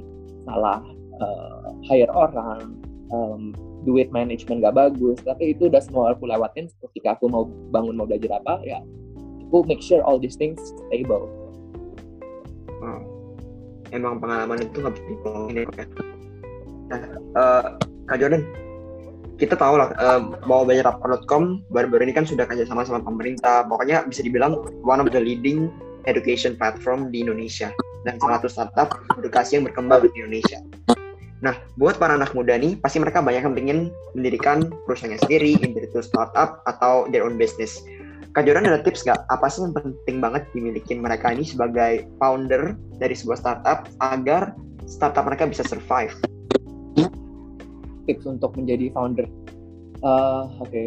[0.45, 0.83] salah
[1.21, 2.81] uh, hire orang
[3.13, 5.21] um, duit management gak bagus.
[5.25, 6.69] Tapi itu udah semua aku lewatin.
[6.91, 8.81] Ketika aku mau bangun mau belajar apa ya
[9.51, 11.27] aku make sure all these things stable.
[12.79, 13.03] Wow.
[13.91, 15.85] emang pengalaman itu nggak bisa dibohongin ya
[16.89, 17.01] nah
[17.37, 17.67] uh,
[18.07, 18.47] kak Jordan
[19.37, 23.65] kita tahu lah uh, mau belajar apa.com baru-baru ini kan sudah kerja sama sama pemerintah.
[23.67, 24.53] Pokoknya bisa dibilang
[24.85, 25.73] one of the leading
[26.05, 27.73] education platform di Indonesia
[28.07, 28.89] dan salah satu startup
[29.21, 30.61] edukasi yang berkembang di Indonesia
[31.41, 33.79] Nah, buat para anak muda nih, pasti mereka banyak yang ingin
[34.13, 37.81] mendirikan perusahaannya sendiri, individual startup, atau their own business.
[38.37, 39.25] Kak Joran ada tips nggak?
[39.33, 44.53] Apa sih yang penting banget dimiliki mereka ini sebagai founder dari sebuah startup agar
[44.85, 46.13] startup mereka bisa survive?
[48.05, 49.27] Tips untuk menjadi founder.
[50.05, 50.87] Uh, Oke, okay.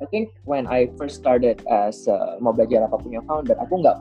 [0.00, 3.96] I think when I first started as uh, mau belajar apa punya founder, aku nggak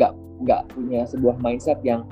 [0.00, 2.06] nggak nggak punya sebuah mindset yang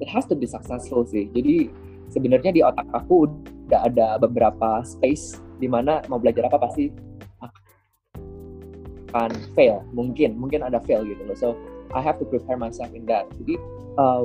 [0.00, 1.28] it has to be successful sih.
[1.32, 1.72] Jadi
[2.12, 3.28] sebenarnya di otak aku
[3.66, 6.92] udah ada beberapa space di mana mau belajar apa pasti
[7.40, 9.80] akan fail.
[9.96, 11.36] Mungkin mungkin ada fail gitu loh.
[11.36, 11.48] So
[11.96, 13.26] I have to prepare myself in that.
[13.40, 13.56] Jadi
[13.96, 14.22] uh,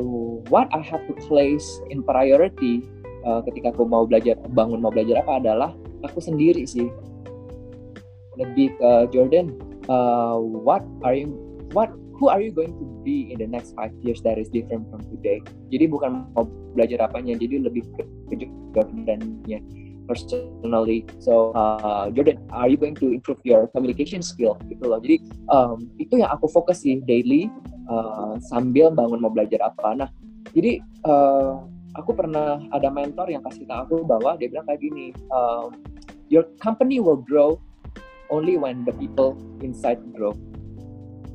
[0.51, 2.83] what I have to place in priority
[3.23, 5.71] uh, ketika aku mau belajar bangun mau belajar apa adalah
[6.03, 6.91] aku sendiri sih.
[8.35, 9.55] Lebih ke Jordan
[9.87, 11.31] uh, what are you
[11.71, 14.87] what who are you going to be in the next five years that is different
[14.89, 15.41] from today.
[15.73, 16.45] Jadi bukan mau
[16.77, 18.07] belajar apanya, jadi lebih ke
[18.71, 19.59] Jordannya
[20.11, 21.07] personally.
[21.23, 24.99] So uh, Jordan, are you going to improve your communication skill gitu loh.
[24.99, 27.47] Jadi um, itu yang aku fokus sih daily
[27.87, 29.95] uh, sambil bangun mau belajar apa.
[29.95, 30.09] Nah,
[30.51, 31.63] jadi uh,
[31.95, 35.75] aku pernah ada mentor yang kasih tahu aku bahwa dia bilang kayak gini, um,
[36.31, 37.59] your company will grow
[38.31, 40.35] only when the people inside grow.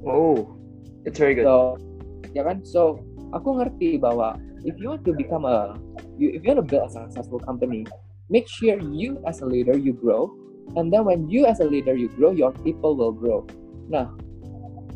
[0.06, 0.55] Oh,
[1.06, 1.46] It's very good.
[1.46, 1.78] So,
[2.34, 2.66] ya kan?
[2.66, 5.78] So, aku ngerti bahwa if you want to become a,
[6.18, 7.86] you, if you want to build a successful company,
[8.28, 10.34] make sure you as a leader you grow,
[10.74, 13.46] and then when you as a leader you grow, your people will grow.
[13.86, 14.10] Nah,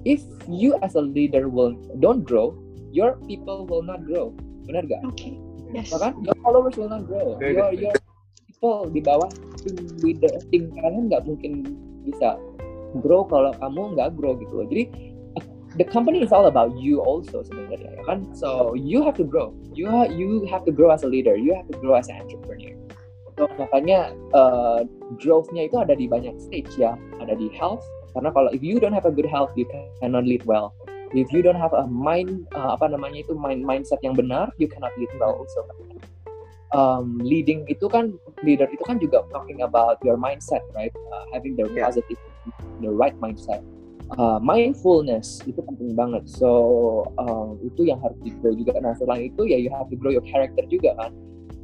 [0.03, 0.19] if
[0.51, 2.59] you as a leader will don't grow,
[2.91, 4.35] your people will not grow.
[4.67, 5.07] Benar gak?
[5.07, 5.15] Oke.
[5.15, 5.35] Okay.
[5.71, 5.95] Yes.
[5.95, 6.19] Kan?
[6.27, 7.39] Your followers will not grow.
[7.39, 7.81] Very your good.
[7.81, 7.95] your
[8.51, 9.31] people di bawah
[9.63, 11.63] tim leader tim kalian nggak mungkin
[12.03, 12.35] bisa
[12.99, 14.67] grow kalau kamu nggak grow gitu loh.
[14.67, 14.91] Jadi
[15.77, 18.27] the company is all about you also sebenarnya ya kan?
[18.35, 19.55] So you have to grow.
[19.71, 21.39] You you have to grow as a leader.
[21.39, 22.75] You have to grow as an entrepreneur.
[23.39, 24.85] So makanya uh,
[25.23, 26.99] growth-nya itu ada di banyak stage ya.
[27.23, 29.67] Ada di health karena kalau if you don't have a good health you
[30.03, 30.75] cannot lead well.
[31.11, 34.67] If you don't have a mind uh, apa namanya itu mind mindset yang benar you
[34.67, 35.67] cannot lead well also.
[36.71, 38.15] Um, leading itu kan
[38.47, 40.95] leader itu kan juga talking about your mindset right?
[41.11, 42.19] Uh, having the positive
[42.79, 43.59] the right mindset
[44.19, 46.27] uh, mindfulness itu penting banget.
[46.27, 46.51] So
[47.21, 48.81] uh, itu yang harus di grow juga.
[48.81, 51.13] Nah selain itu ya you have to grow your character juga kan.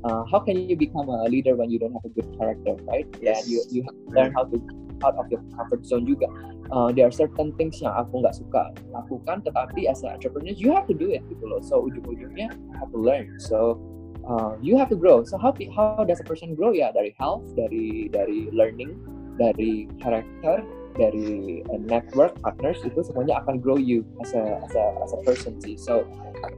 [0.07, 3.09] Uh, how can you become a leader when you don't have a good character, right?
[3.19, 3.43] Yes.
[3.43, 4.57] And you you have to learn how to
[5.05, 6.31] out of your comfort zone juga.
[6.71, 10.71] Uh, there are certain things yang aku nggak suka lakukan, tetapi as an entrepreneur you
[10.71, 11.59] have to do it gitu loh.
[11.63, 13.35] So ujung-ujungnya you have to learn.
[13.43, 13.81] So
[14.27, 15.27] uh, you have to grow.
[15.27, 16.71] So how how does a person grow?
[16.71, 18.95] Ya dari health, dari dari learning,
[19.39, 20.63] dari character,
[20.97, 25.21] dari uh, network partners itu semuanya akan grow you as a as a as a
[25.23, 25.77] person sih.
[25.77, 26.09] So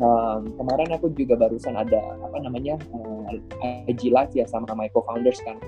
[0.00, 3.36] um, kemarin aku juga barusan ada apa namanya uh,
[3.90, 5.58] IG live ya sama my co-founders kan.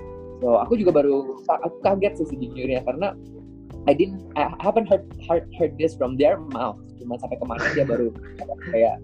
[0.41, 3.13] So aku juga baru aku kaget sih sejujurnya karena
[3.89, 6.77] I didn't I haven't heard heard, heard this from their mouth.
[6.97, 8.09] Cuma sampai kemarin dia baru
[8.73, 8.97] kayak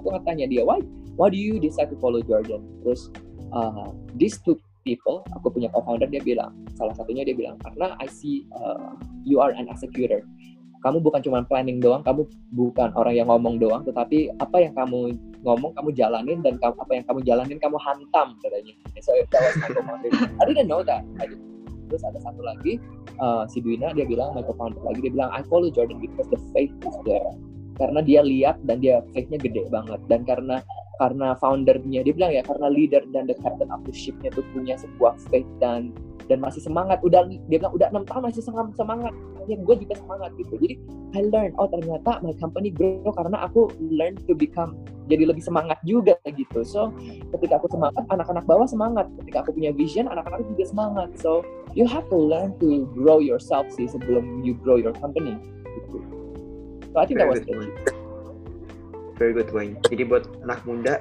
[0.00, 0.80] aku ngatanya dia why
[1.16, 2.64] why do you decide to follow Jordan?
[2.84, 3.08] Terus
[3.52, 8.46] uh, two people, aku punya co-founder dia bilang, salah satunya dia bilang karena I see
[8.54, 10.22] uh, you are an executor.
[10.82, 12.26] Kamu bukan cuma planning doang, kamu
[12.58, 15.14] bukan orang yang ngomong doang, tetapi apa yang kamu
[15.46, 18.74] ngomong kamu jalanin dan kamu, apa yang kamu jalanin kamu hantam katanya.
[18.98, 20.10] So that was my co-founder.
[20.10, 21.06] I didn't know that.
[21.22, 21.46] I didn't.
[21.86, 22.80] Terus ada satu lagi
[23.20, 26.40] uh, si Dwina dia bilang my co-founder lagi dia bilang I follow Jordan because the
[26.50, 27.30] faith is there.
[27.76, 30.00] Karena dia lihat dan dia faith-nya gede banget.
[30.06, 30.60] Dan karena
[31.00, 34.78] karena foundernya dia bilang ya karena leader dan the captain of the shipnya tuh punya
[34.78, 35.90] sebuah faith dan
[36.30, 37.02] dan masih semangat.
[37.02, 39.14] Udah dia bilang udah enam tahun masih semangat semangat.
[39.50, 40.54] Ya gue juga semangat gitu.
[40.62, 40.74] Jadi
[41.12, 44.78] I learn oh ternyata my company grow karena aku learn to become
[45.10, 46.62] jadi lebih semangat juga gitu.
[46.62, 46.94] So
[47.34, 49.10] ketika aku semangat anak-anak bawah semangat.
[49.18, 51.10] Ketika aku punya vision anak-anak juga semangat.
[51.18, 51.42] So
[51.74, 55.34] you have to learn to grow yourself sih sebelum you grow your company
[55.72, 56.11] gitu
[56.92, 58.02] so I think that was it
[59.22, 59.78] very good Wayne.
[59.86, 60.98] Jadi buat anak muda,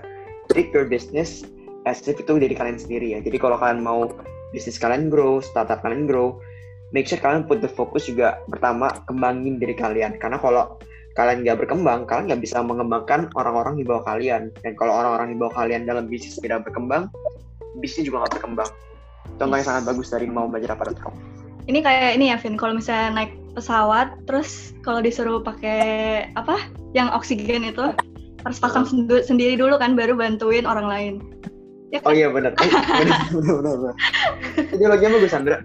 [0.54, 1.42] treat your business
[1.90, 3.20] as if itu dari kalian sendiri ya.
[3.26, 4.14] Jadi kalau kalian mau
[4.54, 6.38] bisnis kalian grow, startup kalian grow,
[6.94, 10.22] make sure kalian put the focus juga pertama kembangin diri kalian.
[10.22, 10.78] Karena kalau
[11.18, 14.54] kalian nggak berkembang, kalian nggak bisa mengembangkan orang-orang di bawah kalian.
[14.62, 17.10] Dan kalau orang-orang di bawah kalian dalam bisnis tidak berkembang,
[17.82, 18.72] bisnis juga nggak berkembang.
[19.40, 21.18] contoh yang sangat bagus dari mau belajar apa.com.
[21.66, 22.62] Ini kayak ini ya, Vin.
[22.62, 26.58] Kalau misalnya naik pesawat, terus kalau disuruh pakai apa?
[26.96, 27.94] Yang oksigen itu
[28.42, 28.88] harus pasang
[29.22, 31.14] sendiri dulu kan, baru bantuin orang lain.
[31.92, 32.08] Ya kan?
[32.08, 32.56] Oh iya benar.
[32.56, 32.72] Eh,
[33.36, 33.96] benar benar
[34.96, 35.60] lagi bagus Sandra.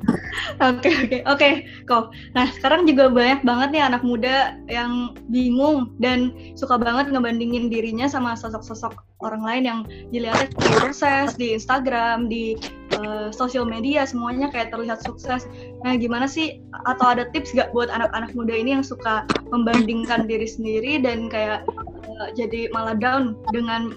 [0.58, 1.50] Oke oke oke
[1.86, 2.10] kok.
[2.34, 8.10] Nah sekarang juga banyak banget nih anak muda yang bingung dan suka banget ngebandingin dirinya
[8.10, 12.58] sama sosok-sosok orang lain yang dilihat di proses di Instagram di
[12.98, 15.46] uh, sosial media semuanya kayak terlihat sukses.
[15.86, 16.58] Nah gimana sih
[16.90, 19.22] atau ada tips gak buat anak-anak muda ini yang suka
[19.54, 21.62] membandingkan diri sendiri dan kayak
[22.10, 23.94] uh, jadi malah down dengan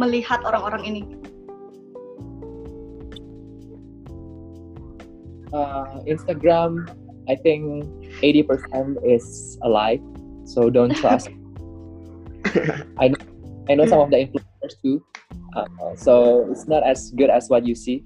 [0.00, 1.21] melihat orang-orang ini?
[5.52, 6.88] Uh, Instagram,
[7.28, 7.84] I think
[8.22, 10.00] 80% is a lie.
[10.44, 11.28] So don't trust.
[12.98, 13.16] I know,
[13.70, 15.04] I know some of the influencers too.
[15.54, 18.04] Uh, so it's not as good as what you see.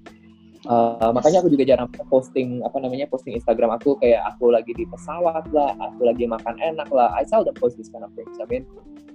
[0.66, 4.82] Uh, makanya aku juga jarang posting apa namanya posting Instagram aku kayak aku lagi di
[4.82, 7.14] pesawat lah, aku lagi makan enak lah.
[7.14, 8.34] I seldom post this kind of things.
[8.42, 8.66] I mean,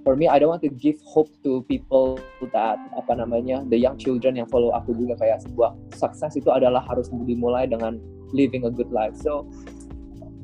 [0.04, 2.18] for me I don't want to give hope to people
[2.52, 6.82] that apa namanya the young children yang follow aku juga kayak sebuah sukses itu adalah
[6.90, 7.98] harus dimulai dengan
[8.34, 9.46] living a good life so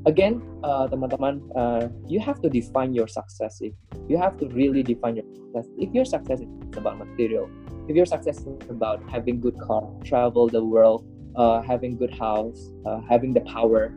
[0.06, 3.58] again uh, teman-teman uh, you have to define your success
[4.06, 7.50] you have to really define your success if your success is about material
[7.88, 11.04] if your success is about having good car travel the world
[11.36, 13.96] uh, having good house uh, having the power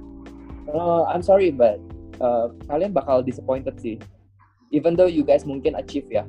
[0.74, 1.80] uh, I'm sorry but
[2.22, 3.98] uh, kalian bakal disappointed sih.
[4.72, 6.24] Even though you guys mungkin achieve ya.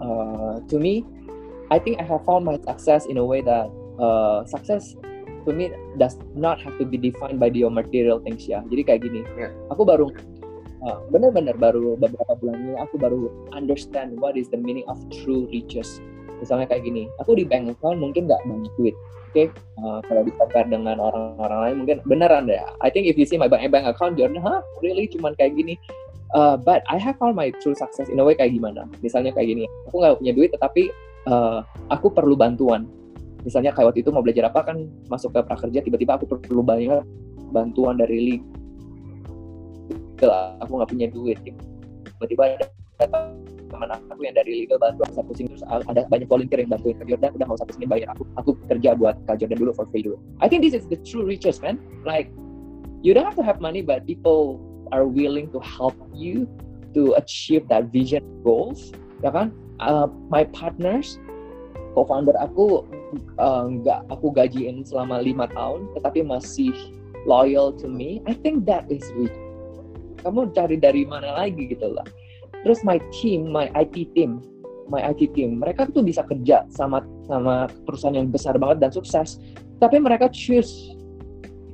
[0.00, 1.04] Uh, to me
[1.68, 4.94] I think I have found my success in a way that uh, success
[5.44, 8.62] to me does not have to be defined by your material things ya.
[8.70, 9.52] Jadi kayak gini yeah.
[9.68, 10.12] aku baru
[10.86, 15.50] uh, benar-benar baru beberapa bulan ini aku baru understand what is the meaning of true
[15.50, 15.98] riches
[16.40, 19.34] misalnya kayak gini aku di bank account mungkin nggak banyak duit oke?
[19.34, 19.46] Okay?
[19.84, 22.56] uh, kalau di compare dengan orang-orang lain mungkin beneran deh.
[22.80, 25.04] I think if you see my bank bank account you're huh really?
[25.12, 25.76] Cuman kayak gini?
[26.34, 28.88] Uh, but I have found my true success in a way kayak gimana?
[29.04, 30.88] Misalnya kayak gini aku nggak punya duit tetapi
[31.28, 31.60] uh,
[31.92, 32.88] aku perlu bantuan.
[33.44, 37.04] Misalnya kayak waktu itu mau belajar apa kan masuk ke prakerja tiba-tiba aku perlu banyak
[37.54, 38.40] bantuan dari
[40.18, 40.58] legal.
[40.64, 41.38] Aku nggak punya duit
[42.16, 42.66] tiba-tiba ada
[42.96, 47.06] teman aku yang dari legal bantu aku pusing terus ada banyak volunteer yang bantuin Kak
[47.10, 50.06] Jordan udah nggak usah pusingin bayar aku aku kerja buat Kak Jordan dulu for free
[50.06, 50.16] dulu.
[50.40, 51.76] I think this is the true riches man.
[52.06, 52.32] Like
[53.04, 54.62] you don't have to have money but people
[54.94, 56.48] are willing to help you
[56.96, 59.52] to achieve that vision goals ya kan?
[59.76, 61.20] Uh, my partners
[61.92, 62.80] co-founder aku
[63.36, 66.72] uh, nggak uh, aku gajiin selama lima tahun tetapi masih
[67.28, 68.24] loyal to me.
[68.24, 69.36] I think that is rich
[70.26, 72.02] kamu cari dari mana lagi gitu lah
[72.64, 74.40] terus my team my IT team
[74.88, 79.42] my IT team mereka tuh bisa kerja sama sama perusahaan yang besar banget dan sukses.
[79.82, 80.96] Tapi mereka choose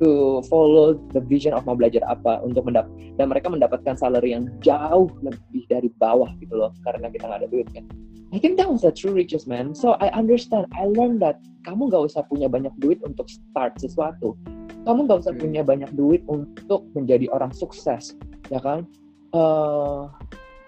[0.03, 4.51] to follow the vision of mau belajar apa untuk mendap dan mereka mendapatkan salary yang
[4.59, 7.87] jauh lebih dari bawah gitu loh karena kita nggak ada duit kan.
[8.33, 9.77] I think that was the true riches man.
[9.77, 14.35] So I understand I learned that kamu nggak usah punya banyak duit untuk start sesuatu.
[14.83, 15.43] Kamu nggak usah hmm.
[15.47, 18.19] punya banyak duit untuk menjadi orang sukses
[18.51, 18.89] ya kan?
[19.31, 20.11] Uh,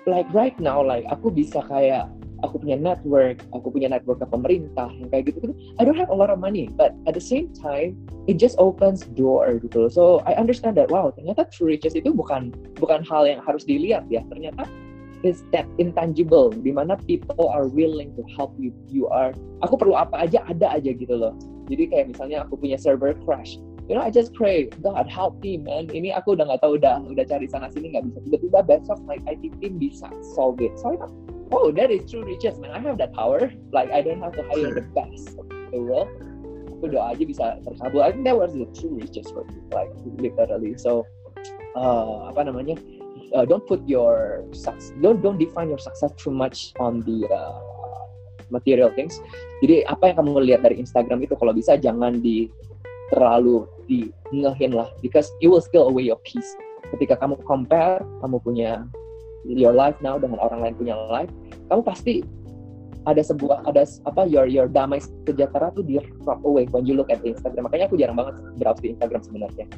[0.04, 2.08] like right now like aku bisa kayak
[2.44, 5.54] aku punya network, aku punya network ke pemerintah yang kayak gitu gitu.
[5.80, 7.96] I don't have a lot of money, but at the same time
[8.28, 9.88] it just opens door gitu.
[9.88, 14.04] So I understand that wow ternyata true riches itu bukan bukan hal yang harus dilihat
[14.12, 14.20] ya.
[14.28, 14.68] Ternyata
[15.24, 18.76] is that intangible di mana people are willing to help you.
[18.92, 19.32] You are
[19.64, 21.32] aku perlu apa aja ada aja gitu loh.
[21.72, 23.56] Jadi kayak misalnya aku punya server crash,
[23.88, 25.92] you know I just pray God help me man.
[25.92, 28.18] Ini aku udah nggak tahu udah udah cari sana sini nggak bisa.
[28.24, 30.72] Tiba-tiba besok my IT team bisa solve it.
[30.80, 30.96] So
[31.52, 32.72] oh that is true riches man.
[32.72, 33.52] I have that power.
[33.76, 36.08] Like I don't have to hire the best of the world.
[36.80, 38.00] Aku doa aja bisa terkabul.
[38.00, 40.80] I think that was the true riches for me like literally.
[40.80, 41.04] So
[41.76, 42.80] uh, apa namanya?
[43.34, 44.46] Uh, don't put your
[45.02, 47.58] don't don't define your success too much on the uh,
[48.48, 49.18] material things.
[49.60, 52.46] Jadi apa yang kamu lihat dari Instagram itu kalau bisa jangan di
[53.14, 56.50] terlalu di ngehin lah because it will steal away your peace
[56.98, 58.82] ketika kamu compare kamu punya
[59.44, 61.30] your life now dengan orang lain punya life,
[61.68, 62.14] kamu pasti
[63.04, 64.96] ada sebuah ada apa your your damai
[65.28, 67.68] sejahtera tuh di drop away when you look at Instagram.
[67.68, 69.68] Makanya aku jarang banget browse di Instagram sebenarnya.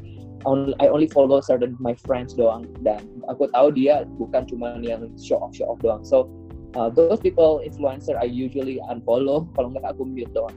[0.78, 5.42] I only follow certain my friends doang dan aku tahu dia bukan cuma yang show
[5.42, 6.06] off show off doang.
[6.06, 6.30] So
[6.78, 10.54] uh, those people influencer I usually unfollow kalau nggak aku mute doang.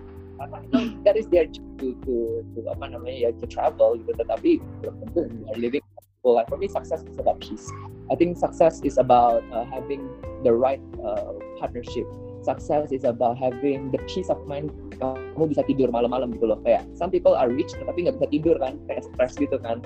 [1.03, 2.13] That is their to, to,
[2.55, 5.83] to apa namanya ya to travel gitu tetapi belum tentu are living
[6.23, 6.51] full life.
[6.51, 7.67] For me, success is about peace.
[8.11, 10.03] I think success is about uh, having
[10.43, 12.07] the right uh, partnership.
[12.43, 16.83] success is about having the peace of mind kamu bisa tidur malam-malam gitu loh kayak
[16.95, 19.83] some people are rich tapi nggak bisa tidur kan kayak stress gitu kan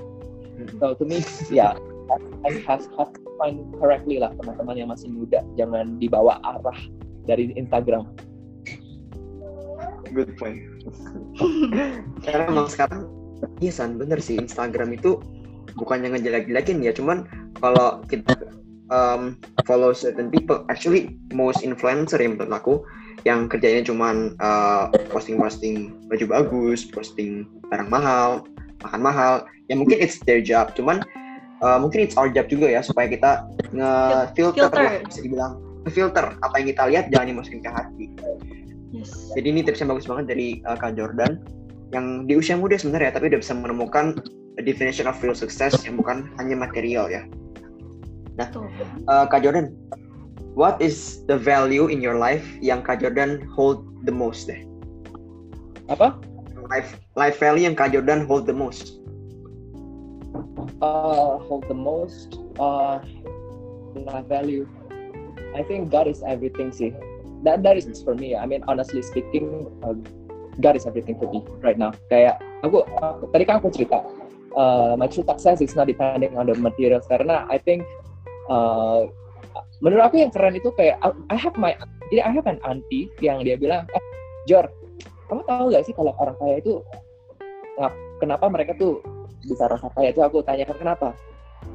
[0.57, 0.69] hmm.
[0.77, 1.73] so to me ya yeah,
[2.45, 6.77] I have, have find correctly lah teman-teman yang masih muda jangan dibawa arah
[7.25, 8.09] dari Instagram
[10.13, 10.61] good point.
[12.23, 13.09] Karena emang sekarang
[13.59, 15.19] iya san bener sih Instagram itu
[15.75, 17.25] bukannya ngejelek-jelekin ya cuman
[17.57, 18.35] kalau kita
[18.93, 22.73] um, follow certain people actually most influencer yang menurut aku
[23.23, 28.43] yang kerjanya cuman uh, posting-posting baju bagus posting barang mahal
[28.83, 29.33] makan mahal
[29.71, 30.99] ya mungkin it's their job cuman
[31.63, 35.53] uh, mungkin it's our job juga ya supaya kita nge-filter lah bisa dibilang
[35.91, 38.05] filter apa yang kita lihat jangan dimasukin ke hati
[38.93, 39.33] yes.
[39.33, 41.41] jadi ini tips yang bagus banget dari uh, Kak Jordan
[41.93, 44.17] yang di usia muda sebenarnya tapi udah bisa menemukan
[44.57, 47.25] a definition of real success yang bukan hanya material ya.
[48.37, 48.49] Nah
[49.09, 49.73] uh, Kak Jordan
[50.57, 54.61] what is the value in your life yang Kak Jordan hold the most deh?
[55.89, 56.17] Apa?
[56.69, 58.97] Life life value yang Kak Jordan hold the most.
[60.81, 62.97] Uh, hold the most uh,
[63.93, 64.65] my value.
[65.53, 66.89] I think God is everything sih
[67.43, 68.35] that that is for me.
[68.35, 69.95] I mean honestly speaking uh,
[70.61, 71.91] God is everything for me right now.
[72.09, 74.01] Kayak aku, aku tadi kan aku cerita
[74.55, 77.85] uh, my true success is not depending on the materials karena I think
[78.47, 79.09] uh,
[79.81, 81.75] menurut aku yang keren itu kayak I have my
[82.13, 84.03] jadi I have an auntie yang dia bilang eh
[84.45, 84.69] Jor
[85.31, 86.83] kamu tahu gak sih kalau orang kaya itu
[88.21, 89.01] kenapa mereka tuh
[89.43, 90.15] bisa rasa kaya?
[90.15, 91.17] Itu aku tanyakan kenapa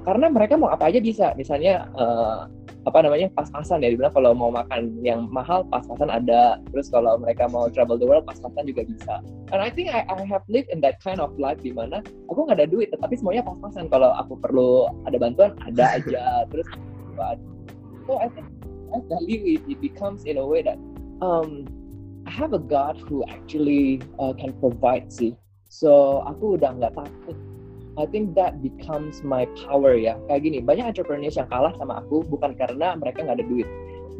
[0.08, 1.36] karena mereka mau apa aja bisa.
[1.36, 2.48] Misalnya uh,
[2.88, 6.56] apa namanya pas-pasan ya dibilang kalau mau makan yang mahal pas-pasan ada.
[6.72, 9.20] Terus kalau mereka mau travel the world pas-pasan juga bisa.
[9.52, 12.00] And I think I, I have lived in that kind of life di mana
[12.32, 13.92] aku nggak ada duit tetapi semuanya pas-pasan.
[13.92, 16.24] Kalau aku perlu ada bantuan ada aja.
[16.50, 16.68] Terus
[18.08, 18.48] so I think
[18.88, 20.80] I value it it becomes in a way that
[21.20, 21.68] um,
[22.24, 25.36] I have a God who actually uh, can provide sih.
[25.68, 27.36] So aku udah nggak takut
[27.98, 30.14] I think that becomes my power ya.
[30.30, 33.66] Kayak gini, banyak entrepreneurs yang kalah sama aku bukan karena mereka nggak ada duit.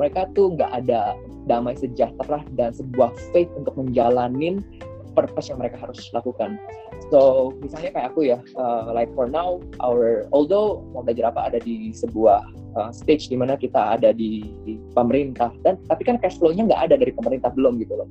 [0.03, 1.14] Mereka tuh nggak ada
[1.47, 4.66] damai sejahtera dan sebuah faith untuk menjalanin
[5.14, 6.59] purpose yang mereka harus lakukan.
[7.14, 11.59] So, misalnya kayak aku ya, uh, like for now, our although mau belajar apa ada
[11.62, 12.43] di sebuah
[12.74, 16.83] uh, stage di mana kita ada di, di pemerintah dan tapi kan cash flow-nya nggak
[16.91, 18.09] ada dari pemerintah belum gitu loh.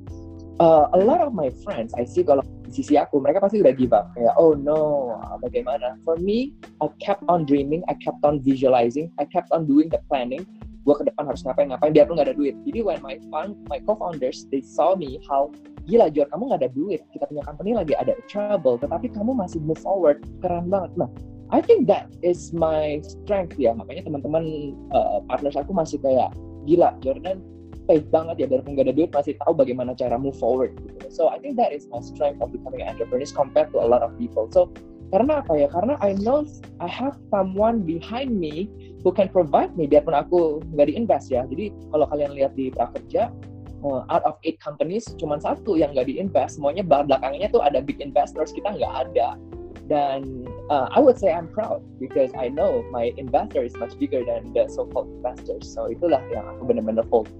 [0.58, 3.70] Uh, a lot of my friends, I see kalau di sisi aku mereka pasti udah
[3.78, 4.10] give up.
[4.18, 5.94] Kayak oh no bagaimana?
[6.02, 10.02] For me I kept on dreaming I kept on visualizing I kept on doing the
[10.10, 10.42] planning.
[10.82, 12.58] Gue ke depan harus ngapain ngapain biarpun nggak ada duit.
[12.66, 15.46] Jadi when my fund my co-founders they saw me how
[15.86, 17.06] gila Jor kamu nggak ada duit.
[17.14, 20.26] Kita punya company lagi ada trouble tetapi kamu masih move forward.
[20.42, 20.90] Keren banget.
[20.98, 21.06] Nah
[21.54, 23.78] I think that is my strength ya.
[23.78, 26.34] Makanya teman-teman uh, partners aku masih kayak
[26.66, 27.46] gila Jordan
[27.88, 31.08] faith banget ya biarpun gak ada duit masih tahu bagaimana cara move forward gitu.
[31.08, 34.04] So I think that is my strength of becoming an entrepreneur compared to a lot
[34.04, 34.46] of people.
[34.52, 34.68] So
[35.08, 35.68] karena apa ya?
[35.72, 36.44] Karena I know
[36.84, 38.68] I have someone behind me
[39.00, 41.48] who can provide me biarpun aku nggak diinvest ya.
[41.48, 43.32] Jadi kalau kalian lihat di prakerja
[43.80, 48.04] uh, out of eight companies cuma satu yang nggak diinvest, semuanya belakangnya tuh ada big
[48.04, 49.40] investors kita nggak ada.
[49.88, 54.20] Dan uh, I would say I'm proud because I know my investor is much bigger
[54.20, 55.64] than the so-called investors.
[55.64, 57.32] So itulah yang aku benar-benar hold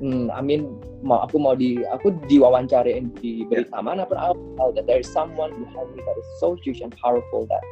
[0.00, 3.84] hmm, I mean mau aku mau di aku diwawancarain di berita yeah.
[3.84, 4.16] mana pun
[4.56, 7.64] tahu that there is someone behind me that is so huge and powerful that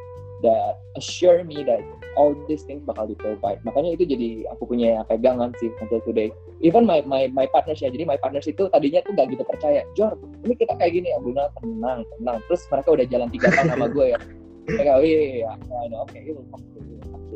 [0.43, 1.79] that assure me that
[2.19, 3.57] all these things bakal di provide.
[3.65, 6.29] Makanya itu jadi aku punya pegangan sih until today.
[6.61, 9.81] Even my my my partners ya jadi my partners itu tadinya tuh gak gitu percaya.
[9.97, 12.37] Jor ini kita kayak gini ya Buna tenang tenang.
[12.51, 14.19] Terus mereka udah jalan tiga tahun sama gue ya.
[14.63, 16.21] Mereka oh iya iya, iya oke okay,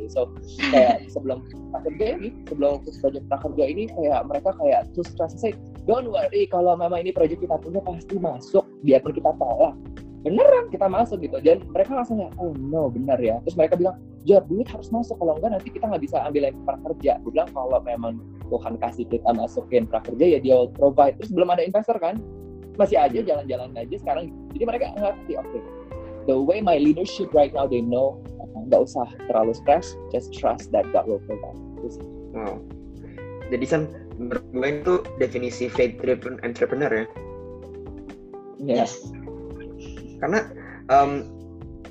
[0.10, 0.32] so
[0.72, 5.53] kayak sebelum prakerja ini sebelum project prakerja ini kayak mereka kayak terus saya
[5.86, 9.76] don't worry kalau memang ini project kita punya pasti masuk biarpun kita tolak
[10.28, 13.39] beneran kita masuk gitu dan mereka langsung ya oh no benar ya.
[13.47, 13.95] Terus mereka bilang
[14.28, 17.49] jar duit harus masuk kalau enggak nanti kita nggak bisa ambil lagi prakerja gue bilang
[17.55, 18.14] kalau memang
[18.51, 21.16] Tuhan kasih kita masukin prakerja ya dia provide.
[21.22, 22.20] Terus belum ada investor kan?
[22.76, 24.30] Masih aja jalan-jalan aja sekarang.
[24.53, 25.62] Jadi mereka ngerti oke okay,
[26.28, 28.20] the way my leadership right now they know
[28.56, 31.58] nggak usah terlalu stress just trust that God will provide.
[32.36, 32.62] Wow
[33.50, 33.82] jadi kan
[34.18, 37.06] menurut gue itu definisi faith driven entrepreneur ya?
[38.58, 39.14] Yes.
[40.18, 40.50] Karena
[40.89, 41.30] um,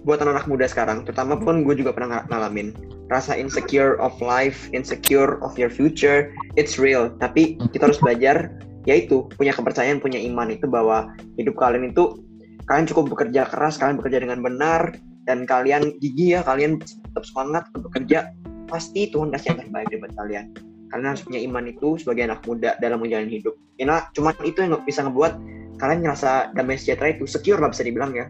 [0.03, 2.75] buat anak-anak muda sekarang terutama pun gue juga pernah ngalamin
[3.07, 7.15] rasa insecure of life insecure of your future it's real.
[7.23, 8.53] Tapi kita harus belajar
[8.87, 12.23] yaitu punya kepercayaan punya iman itu bahwa hidup kalian itu
[12.71, 14.95] kalian cukup bekerja keras kalian bekerja dengan benar
[15.27, 18.31] dan kalian gigi ya kalian tetap semangat untuk bekerja.
[18.67, 20.51] Pasti Tuhan kasih yang terbaik buat kalian.
[20.91, 23.55] Kalian harus punya iman itu sebagai anak muda dalam menjalani hidup.
[23.79, 25.33] Karena cuma itu yang bisa ngebuat
[25.79, 28.27] kalian ngerasa damai sejahtera itu secure lah bisa dibilang ya.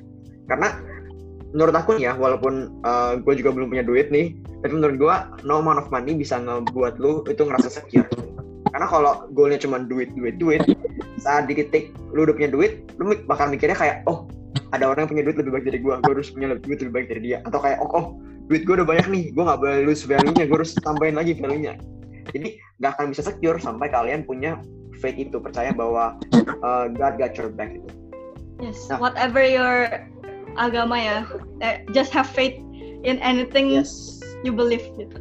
[0.48, 0.76] Karena
[1.56, 5.14] menurut aku ya walaupun uh, gue juga belum punya duit nih tapi menurut gue
[5.46, 8.08] no amount of money bisa ngebuat lu itu ngerasa secure.
[8.72, 10.60] Karena kalau goalnya cuma duit duit duit
[11.16, 14.28] saat di titik lu udah punya duit lu bakal mikirnya kayak oh
[14.72, 17.06] ada orang yang punya duit lebih baik dari gue gue harus punya duit lebih baik
[17.12, 17.38] dari dia.
[17.44, 18.06] Atau kayak oh, oh
[18.46, 21.34] duit gue udah banyak nih gue nggak boleh lose value nya gue harus tambahin lagi
[21.34, 21.74] value nya
[22.30, 24.58] jadi nggak akan bisa secure sampai kalian punya
[24.98, 26.16] faith itu percaya bahwa
[26.64, 27.90] uh, God got your back itu.
[28.58, 29.92] Yes nah, whatever your
[30.56, 31.18] agama ya.
[31.60, 32.56] Eh, just have faith
[33.04, 34.18] in anything yes.
[34.42, 35.20] you believe gitu.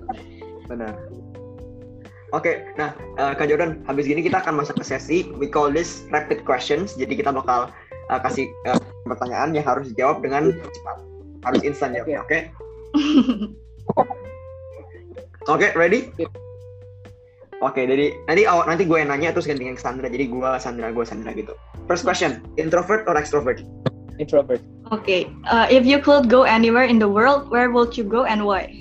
[0.71, 0.95] Benar.
[2.33, 5.69] Oke, okay, nah uh, Kak Jordan, habis gini kita akan masuk ke sesi we call
[5.69, 6.97] this rapid questions.
[6.97, 7.71] Jadi kita bakal
[8.09, 10.97] uh, kasih uh, pertanyaan yang harus dijawab dengan cepat,
[11.45, 12.25] harus instan ya, oke?
[12.25, 12.41] Okay?
[15.45, 16.09] Oke, okay, ready?
[17.61, 20.09] Oke, okay, jadi nanti awal nanti gue yang nanya terus gantian Sandra.
[20.09, 21.53] Jadi gue Sandra, gue Sandra gitu.
[21.85, 23.61] First question, introvert or extrovert?
[24.17, 24.59] Introvert.
[24.89, 28.41] Okay, uh, if you could go anywhere in the world, where would you go and
[28.41, 28.73] why?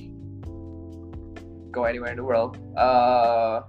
[1.69, 2.57] Go anywhere in the world.
[2.81, 3.69] Uh,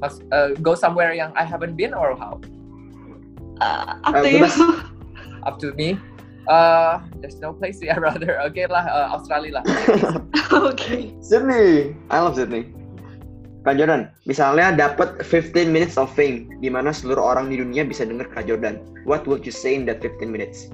[0.00, 2.40] must uh, go somewhere yang I haven't been or how?
[3.60, 4.46] Uh, up uh, to you.
[5.44, 5.98] up to me.
[6.48, 8.40] Uh, there's no place yeah rather.
[8.50, 9.64] Okay lah, uh, Australia lah.
[10.72, 11.12] okay.
[11.20, 12.72] Sydney, I love Sydney.
[13.68, 18.06] Kak Jordan, misalnya dapat 15 minutes of fame, di mana seluruh orang di dunia bisa
[18.08, 18.80] dengar Kak Jordan.
[19.04, 20.72] What would you say in that 15 minutes?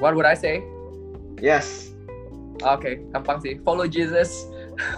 [0.00, 0.64] What would I say?
[1.44, 1.92] Yes.
[2.64, 3.60] Oke, okay, gampang sih.
[3.68, 4.48] Follow Jesus.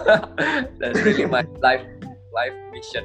[0.78, 1.82] That's really my life
[2.30, 3.02] life mission.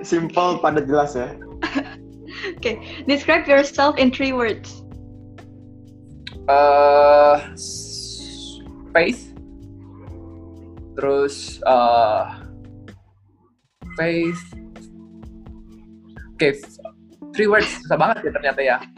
[0.00, 1.36] Simple, pada jelas ya.
[2.56, 4.82] Okay, describe yourself in three words.
[6.48, 7.38] Uh,
[8.92, 9.34] faith.
[10.96, 12.42] Terus uh,
[13.96, 14.42] faith.
[16.38, 16.54] Oke okay,
[17.34, 18.78] three words susah banget ya ternyata ya.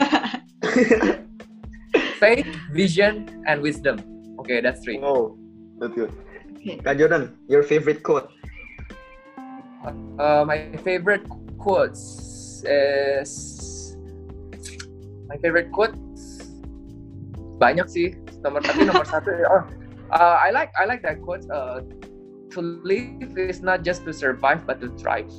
[2.20, 3.96] Faith vision and wisdom.
[4.44, 5.00] Okay that's three.
[5.00, 5.40] Oh
[5.80, 6.12] that's good.
[6.84, 8.28] Kak Jordan your favorite quote?
[10.20, 11.24] Uh, my favorite
[11.56, 12.29] quotes
[12.64, 13.30] is
[15.28, 15.94] my favorite quote
[17.60, 19.62] banyak sih nomor tapi nomor satu oh
[20.10, 21.82] uh, I like I like that quote uh,
[22.50, 25.30] to live is not just to survive but to thrive.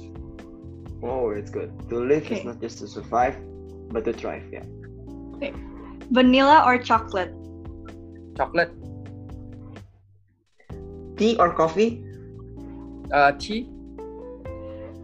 [1.03, 1.74] Oh, it's good.
[1.89, 2.39] To live okay.
[2.39, 3.36] is not just to survive
[3.89, 4.43] but to thrive.
[4.51, 4.63] Yeah.
[5.36, 5.53] Okay.
[6.11, 7.34] Vanilla or chocolate?
[8.38, 8.72] Chocolate.
[11.17, 12.03] Tea or coffee?
[13.11, 13.69] Uh, tea.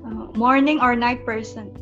[0.06, 1.74] Uh, morning or night person?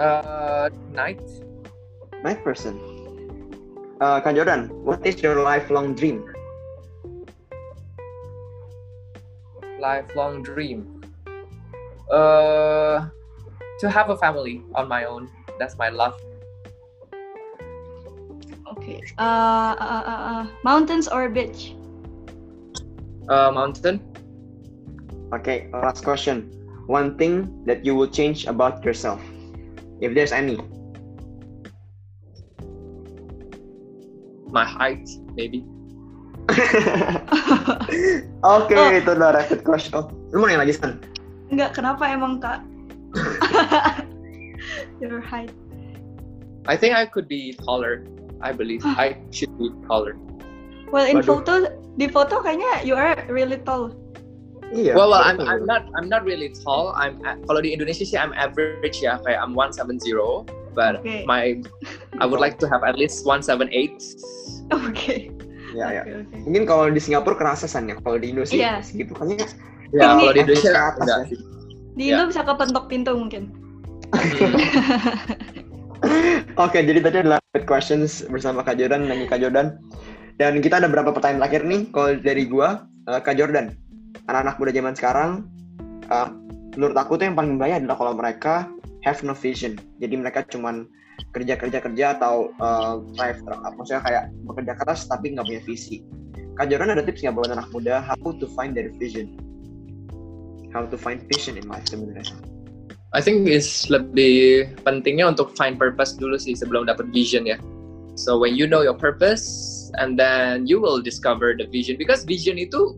[0.00, 1.20] Uh, night.
[2.24, 2.80] Night person.
[4.00, 6.24] Uh, Kak Jordan, what is your lifelong dream?
[9.76, 11.04] Lifelong dream.
[12.08, 13.12] Uh,
[13.76, 15.28] to have a family on my own.
[15.60, 16.16] That's my love.
[18.72, 19.04] Okay.
[19.20, 21.76] Uh, uh, uh, uh, mountains or beach?
[23.28, 24.00] Uh, mountain.
[25.36, 25.68] Okay.
[25.76, 26.48] Last question.
[26.88, 29.20] One thing that you will change about yourself,
[30.00, 30.58] if there's any.
[34.52, 35.64] my height maybe
[38.42, 38.90] Oke, okay, oh.
[38.90, 39.94] itu udah rapid question.
[39.94, 40.98] Oh, lu mau nanya lagi, San?
[41.46, 42.66] Enggak, kenapa emang, Kak?
[44.98, 45.54] Your height.
[46.66, 48.02] I think I could be taller.
[48.42, 50.18] I believe I should be taller.
[50.90, 51.38] Well, in Waduh.
[51.38, 51.52] photo,
[51.94, 53.94] di foto kayaknya you are really tall.
[54.70, 54.94] Iya.
[54.94, 56.94] Well, well, I'm I'm not I'm not really tall.
[56.94, 57.18] I'm
[57.50, 60.46] kalau di Indonesia sih I'm average ya, kayak I'm 170
[60.78, 61.26] but okay.
[61.26, 61.58] my
[62.22, 63.66] I would like to have at least 178.
[64.70, 64.94] Oke.
[64.94, 65.20] Okay.
[65.74, 66.02] Ya, ya.
[66.02, 66.38] Okay, okay.
[66.46, 68.78] Mungkin kalau di Singapura kerasa san ya, kalau di Indonesia yeah.
[68.82, 69.46] segitu kan ya.
[69.90, 71.38] Ya, kalau di Indonesia enggak sih.
[71.98, 72.30] Di Indo ya.
[72.30, 73.50] bisa kepentok pintu mungkin.
[76.58, 79.78] Oke, okay, jadi tadi adalah questions bersama Kak Jordan dan Kak Jordan.
[80.40, 81.80] Dan kita ada beberapa pertanyaan terakhir nih.
[81.92, 83.76] Kalau dari gua, uh, Kak Jordan,
[84.30, 85.30] anak-anak muda zaman sekarang,
[86.08, 86.30] uh,
[86.78, 88.70] menurut aku tuh yang paling bahaya adalah kalau mereka
[89.02, 89.74] have no vision.
[89.98, 90.86] Jadi mereka cuman
[91.34, 96.00] kerja kerja kerja atau uh, drive truck, maksudnya kayak bekerja keras tapi nggak punya visi.
[96.56, 99.36] Kak Joran ada tips nggak buat anak muda how to find their vision?
[100.70, 102.38] How to find vision in life sebenarnya?
[103.10, 107.58] I think is lebih pentingnya untuk find purpose dulu sih sebelum dapat vision ya.
[108.14, 112.54] So when you know your purpose and then you will discover the vision because vision
[112.54, 112.94] itu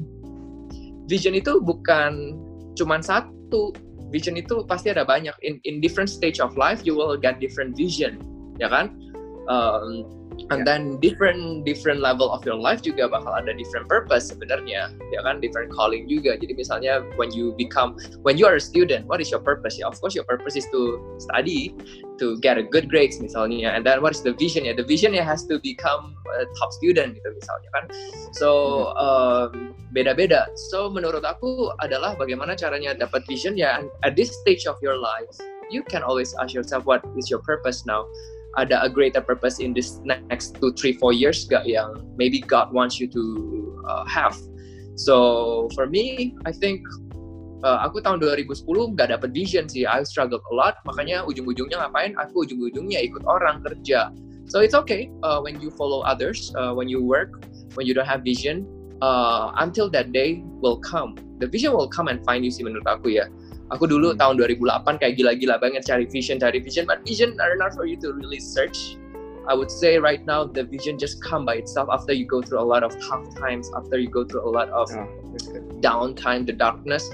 [1.07, 2.39] vision itu bukan
[2.79, 3.75] cuman satu.
[4.13, 5.33] Vision itu pasti ada banyak.
[5.41, 8.21] In in different stage of life you will get different vision.
[8.61, 8.93] Ya kan?
[9.49, 14.91] Um, and then different different level of your life juga bakal ada different purpose sebenarnya
[15.13, 15.39] ya kan?
[15.39, 16.35] Different calling juga.
[16.35, 17.95] Jadi misalnya when you become
[18.27, 19.79] when you are a student what is your purpose?
[19.79, 21.77] Ya of course your purpose is to study
[22.19, 23.71] to get a good grades misalnya.
[23.71, 24.67] And then what is the vision?
[24.67, 27.85] Ya the vision ya has to become a top student gitu misalnya kan?
[28.35, 30.51] So um, beda-beda.
[30.73, 33.85] So menurut aku adalah bagaimana caranya dapat vision ya.
[34.03, 35.39] At this stage of your life
[35.73, 38.05] you can always ask yourself what is your purpose now
[38.61, 42.73] ada a greater purpose in this next two, three, four years gak yang maybe God
[42.73, 43.23] wants you to
[43.89, 44.37] uh, have.
[44.97, 46.85] So for me, I think
[47.65, 49.89] uh, aku tahun 2010 nggak dapet vision sih.
[49.89, 50.77] I struggled a lot.
[50.85, 52.13] Makanya ujung-ujungnya ngapain?
[52.21, 54.13] Aku ujung-ujungnya ikut orang kerja.
[54.51, 58.09] So it's okay uh, when you follow others, uh, when you work, when you don't
[58.09, 58.69] have vision.
[59.03, 62.87] Uh, until that day will come, the vision will come and find you sih menurut
[62.87, 63.27] aku ya.
[63.73, 64.21] Aku dulu hmm.
[64.21, 67.97] tahun 2008 kayak gila-gila banget cari vision, cari vision, but vision are not for you
[67.97, 69.01] to really search.
[69.49, 72.63] I would say right now the vision just come by itself after you go through
[72.63, 75.09] a lot of tough times, after you go through a lot of oh,
[75.83, 77.11] downtime, the darkness.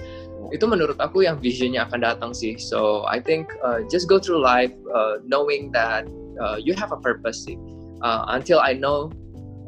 [0.52, 2.61] Itu menurut aku yang visionnya akan datang sih.
[2.61, 6.04] So I think uh, just go through life uh, knowing that
[6.36, 7.56] uh, you have a purpose sih.
[8.04, 9.09] Uh, until I know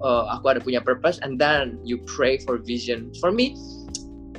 [0.04, 3.12] uh, aku ada punya purpose, and then you pray for vision.
[3.20, 3.56] For me,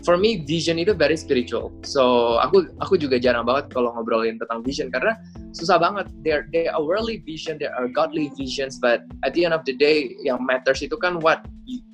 [0.04, 1.70] for me vision itu very spiritual.
[1.86, 5.18] So aku aku juga jarang banget kalau ngobrolin tentang vision karena
[5.54, 6.10] susah banget.
[6.26, 9.78] There there are worldly vision, there are godly visions, but at the end of the
[9.78, 11.45] day yang matters itu kan what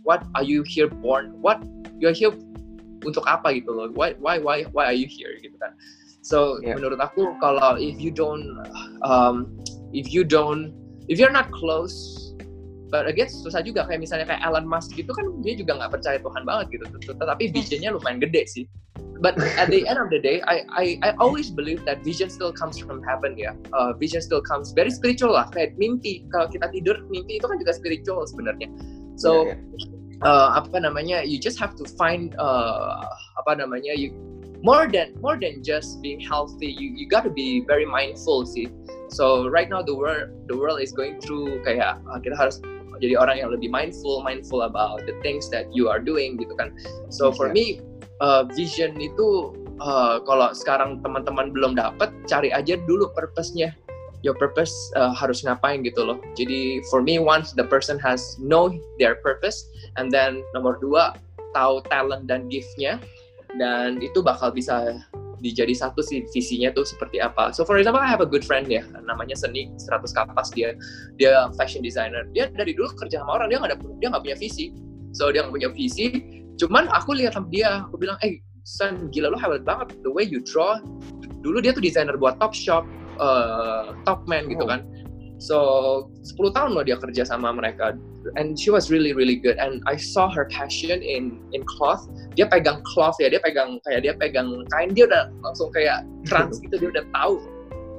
[0.08, 1.36] what are you here born?
[1.44, 1.60] What
[2.00, 2.34] you are here
[3.04, 3.92] untuk apa gitu loh?
[3.94, 5.76] Why why why why are you here gitu kan?
[6.24, 6.76] So yeah.
[6.76, 8.60] menurut aku kalau if you don't
[9.04, 9.48] um,
[9.96, 10.76] if you don't
[11.08, 12.27] if you're not close
[12.90, 13.88] but again susah juga.
[13.88, 16.86] Kayak misalnya kayak Elon Musk gitu kan dia juga nggak percaya Tuhan banget gitu.
[17.16, 18.66] Tetapi visionnya lumayan gede sih.
[19.18, 22.54] But at the end of the day I I I always believe that vision still
[22.54, 23.58] comes from heaven ya.
[23.74, 25.50] Uh, vision still comes very spiritual lah.
[25.50, 26.26] Kayak mimpi.
[26.30, 28.70] Kalau kita tidur mimpi itu kan juga spiritual sebenarnya.
[29.18, 30.26] So yeah, yeah.
[30.26, 33.06] Uh, apa namanya you just have to find uh,
[33.38, 34.14] apa namanya you
[34.66, 38.70] more than more than just being healthy you you got to be very mindful sih.
[39.10, 42.62] So right now the world the world is going through kayak uh, kita harus
[42.98, 46.74] jadi orang yang lebih mindful mindful about the things that you are doing gitu kan.
[47.14, 47.82] So for me
[48.22, 53.74] uh, vision itu uh, kalau sekarang teman-teman belum dapat cari aja dulu purpose-nya.
[54.26, 56.18] Your purpose uh, harus ngapain gitu loh.
[56.34, 59.70] Jadi for me once the person has know their purpose
[60.02, 61.16] and then nomor dua
[61.54, 62.98] tahu talent dan gift-nya
[63.56, 65.00] dan itu bakal bisa
[65.40, 67.54] dijadi satu sih visinya tuh seperti apa.
[67.54, 70.74] So for example, I have a good friend ya, namanya Seni 100 kapas dia
[71.18, 72.26] dia fashion designer.
[72.34, 74.66] Dia dari dulu kerja sama orang dia nggak ada dia nggak punya visi.
[75.14, 76.08] So dia nggak punya visi.
[76.58, 80.28] Cuman aku lihat sama dia, aku bilang, eh Sen, gila lo hebat banget the way
[80.28, 80.76] you draw.
[81.40, 82.84] Dulu dia tuh desainer buat Top Shop,
[83.16, 83.96] uh,
[84.28, 84.68] man gitu oh.
[84.68, 84.84] kan.
[85.38, 87.94] So 10 tahun loh dia kerja sama mereka.
[88.36, 89.62] And she was really really good.
[89.62, 92.10] And I saw her passion in in cloth.
[92.34, 94.92] Dia pegang cloth ya dia pegang kayak dia pegang kain.
[94.98, 97.38] Dia udah langsung kayak trans gitu dia udah tahu.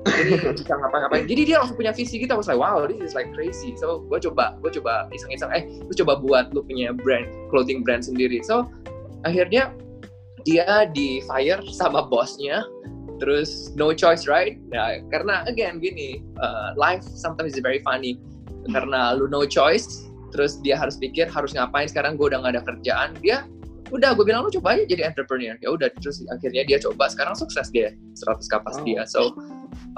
[0.09, 1.24] Jadi bisa ngapa-ngapain.
[1.30, 2.34] Jadi dia langsung punya visi gitu.
[2.34, 3.78] Was like wow this is like crazy.
[3.78, 5.51] So gue coba gue coba iseng-iseng.
[5.55, 8.43] Eh gue coba buat lu punya brand clothing brand sendiri.
[8.43, 8.66] So
[9.22, 9.72] akhirnya
[10.43, 12.66] dia di fire sama bosnya
[13.18, 14.56] terus no choice right?
[14.70, 18.18] Nah karena again gini uh, life sometimes is very funny.
[18.70, 21.90] Karena lu no choice terus dia harus pikir harus ngapain?
[21.90, 23.16] Sekarang gue udah gak ada kerjaan.
[23.20, 23.44] Dia
[23.88, 25.56] udah gue bilang lu coba aja jadi entrepreneur.
[25.60, 27.10] Ya udah terus akhirnya dia coba.
[27.10, 28.84] Sekarang sukses dia 100 kapas oh.
[28.86, 29.02] dia.
[29.08, 29.34] So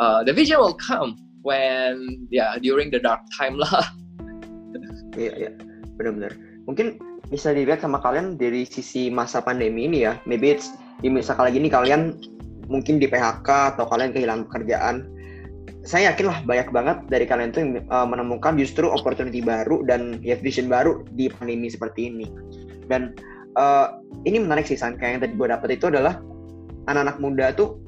[0.00, 3.90] uh, the vision will come when ya yeah, during the dark time lah.
[5.18, 5.50] Iya iya.
[5.98, 6.32] Benar-benar.
[6.70, 10.14] Mungkin bisa dilihat sama kalian dari sisi masa pandemi ini ya.
[10.26, 12.20] Maybe it's di masa kali ini kalian
[12.70, 15.10] mungkin di PHK atau kalian kehilangan pekerjaan
[15.80, 20.20] saya yakin lah banyak banget dari kalian tuh yang uh, menemukan justru opportunity baru dan
[20.20, 22.28] ya vision baru di pandemi seperti ini.
[22.84, 23.16] Dan
[23.56, 23.96] uh,
[24.28, 26.20] ini menarik sih San, yang tadi gue dapet itu adalah
[26.84, 27.80] anak-anak muda tuh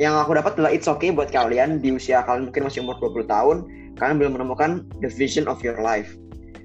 [0.00, 3.28] yang aku dapat adalah it's okay buat kalian di usia kalian mungkin masih umur 20
[3.28, 3.56] tahun,
[4.00, 4.70] kalian belum menemukan
[5.04, 6.10] the vision of your life.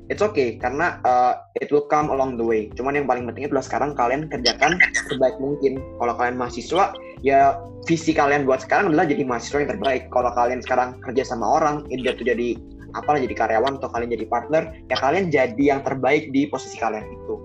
[0.07, 2.71] It's okay karena uh, it will come along the way.
[2.79, 4.79] Cuman yang paling penting adalah sekarang kalian kerjakan
[5.11, 5.83] sebaik mungkin.
[5.99, 10.07] Kalau kalian mahasiswa, ya visi kalian buat sekarang adalah jadi mahasiswa yang terbaik.
[10.07, 12.55] Kalau kalian sekarang kerja sama orang, itu jadi
[12.95, 17.03] apa jadi karyawan atau kalian jadi partner, ya kalian jadi yang terbaik di posisi kalian
[17.03, 17.35] itu.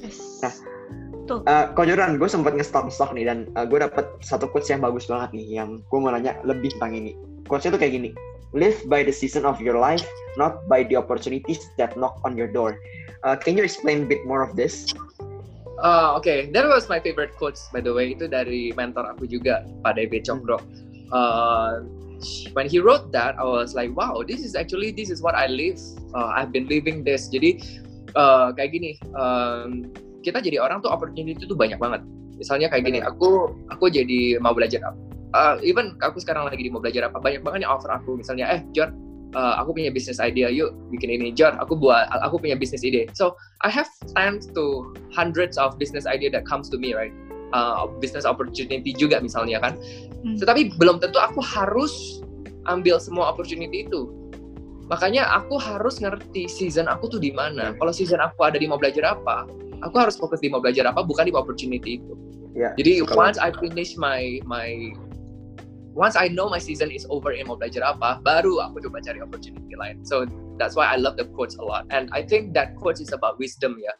[0.00, 0.40] Yes.
[0.40, 0.54] Nah,
[1.28, 1.44] Tuh.
[1.44, 5.36] Uh, Joran, gue sempat nge-stop nih dan uh, gue dapet satu quotes yang bagus banget
[5.36, 7.12] nih yang gue mau nanya lebih tentang ini.
[7.44, 8.10] Quotesnya tuh kayak gini,
[8.52, 12.48] live by the season of your life, not by the opportunities that knock on your
[12.48, 12.78] door.
[13.24, 14.86] Uh, can you explain a bit more of this?
[15.78, 16.38] Uh, Oke, okay.
[16.50, 18.14] that was my favorite quotes by the way.
[18.14, 20.58] Itu dari mentor aku juga, Pak Cokro.
[20.58, 21.14] Hmm.
[21.14, 21.72] Uh,
[22.52, 25.46] when he wrote that I was like wow this is actually this is what I
[25.46, 25.78] live
[26.14, 27.62] uh, I've been living this jadi
[28.18, 29.90] uh, kayak gini um,
[30.26, 32.02] kita jadi orang tuh opportunity itu banyak banget
[32.38, 34.82] misalnya kayak gini aku aku jadi mau belajar
[35.34, 38.48] uh, even aku sekarang lagi di mau belajar apa banyak banget yang offer aku misalnya
[38.48, 38.94] eh John
[39.34, 43.08] uh, aku punya business idea yuk bikin ini John aku buat aku punya business ide
[43.12, 47.12] so I have times to hundreds of business idea that comes to me right
[47.56, 49.76] uh, business opportunity juga misalnya kan
[50.22, 50.36] Hmm.
[50.38, 52.22] Tetapi belum tentu aku harus
[52.66, 54.10] ambil semua opportunity itu.
[54.88, 57.76] Makanya aku harus ngerti season aku tuh di mana.
[57.76, 59.44] Kalau season aku ada di mau belajar apa,
[59.84, 62.14] aku harus fokus di mau belajar apa, bukan di opportunity itu.
[62.56, 63.28] Ya, Jadi kalau...
[63.28, 64.96] once I finish my my
[65.98, 69.18] once I know my season is over in mau belajar apa, baru aku coba cari
[69.18, 70.06] opportunity lain.
[70.06, 71.90] So that's why I love the quotes a lot.
[71.90, 73.90] And I think that quote is about wisdom ya.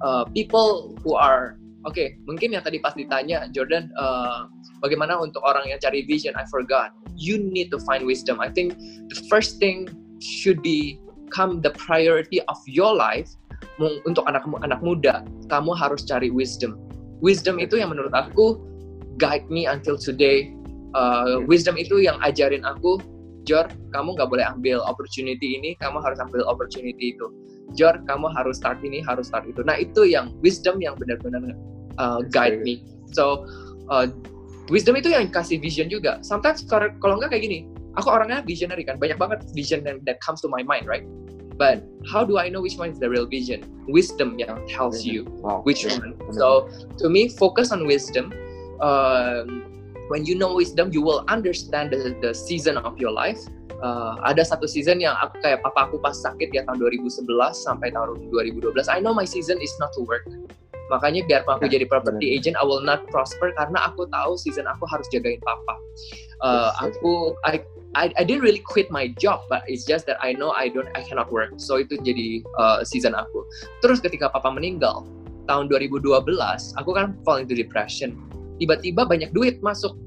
[0.00, 4.48] Uh, people who are oke, okay, mungkin yang tadi pas ditanya Jordan, uh,
[4.80, 8.74] bagaimana untuk orang yang cari vision I forgot you need to find wisdom I think
[9.12, 10.98] the first thing should be
[11.30, 13.30] come the priority of your life
[13.78, 16.78] untuk anak anak muda kamu harus cari wisdom
[17.22, 18.58] wisdom itu yang menurut aku
[19.16, 20.50] guide me until today
[20.94, 23.00] uh, wisdom itu yang ajarin aku
[23.42, 27.26] Jor, kamu nggak boleh ambil opportunity ini, kamu harus ambil opportunity itu.
[27.74, 29.66] Jor, kamu harus start ini, harus start itu.
[29.66, 31.58] Nah itu yang wisdom yang benar-benar
[31.98, 32.86] uh, guide me.
[33.10, 33.42] So
[33.90, 34.06] uh,
[34.70, 37.58] wisdom itu yang kasih vision juga sometimes kalau nggak kayak gini
[37.98, 41.02] aku orangnya visionary kan banyak banget vision that, that comes to my mind right
[41.58, 45.26] but how do I know which one is the real vision wisdom yang tells you
[45.42, 45.60] wow.
[45.66, 46.70] which one so
[47.02, 48.30] to me focus on wisdom
[48.78, 49.66] um,
[50.10, 53.38] when you know wisdom you will understand the, the season of your life
[53.82, 57.90] uh, ada satu season yang aku kayak papa aku pas sakit ya tahun 2011 sampai
[57.94, 60.26] tahun 2012 I know my season is not to work
[60.92, 64.68] Makanya biar aku ya, jadi property agent, I will not prosper karena aku tahu season
[64.68, 65.80] aku harus jagain papa.
[66.44, 67.64] Uh, aku I,
[67.96, 70.92] I I didn't really quit my job, but it's just that I know I don't
[70.92, 71.56] I cannot work.
[71.56, 73.48] So itu jadi uh, season aku.
[73.80, 75.08] Terus ketika papa meninggal
[75.48, 76.04] tahun 2012,
[76.76, 78.20] aku kan fall into depression.
[78.62, 79.98] Tiba-tiba banyak duit masuk.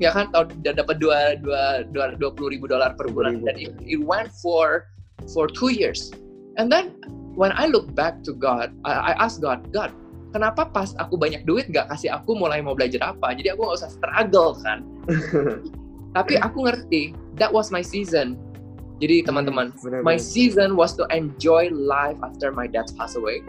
[0.00, 0.32] Ya kan?
[0.32, 3.44] Tahun dapat dua dua dua dua puluh ribu dolar per bulan.
[3.44, 4.88] Dan it, it went for
[5.28, 6.08] for two years.
[6.56, 6.96] And then
[7.36, 9.92] when I look back to God I, I ask God God
[10.32, 13.36] kenapa pas aku banyak duit nggak kasih aku mulai mau belajar apa?
[13.36, 14.88] Jadi aku nggak usah struggle kan?
[16.16, 18.40] Tapi aku ngerti that was my season.
[19.00, 23.44] Jadi teman-teman my season was to enjoy life after my dad passed away.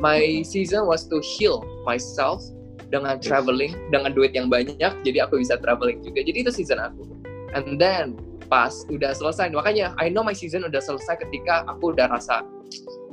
[0.00, 2.42] My season was to heal myself
[2.94, 7.02] dengan traveling dengan duit yang banyak jadi aku bisa traveling juga jadi itu season aku
[7.58, 8.14] and then
[8.46, 12.46] pas udah selesai makanya I know my season udah selesai ketika aku udah rasa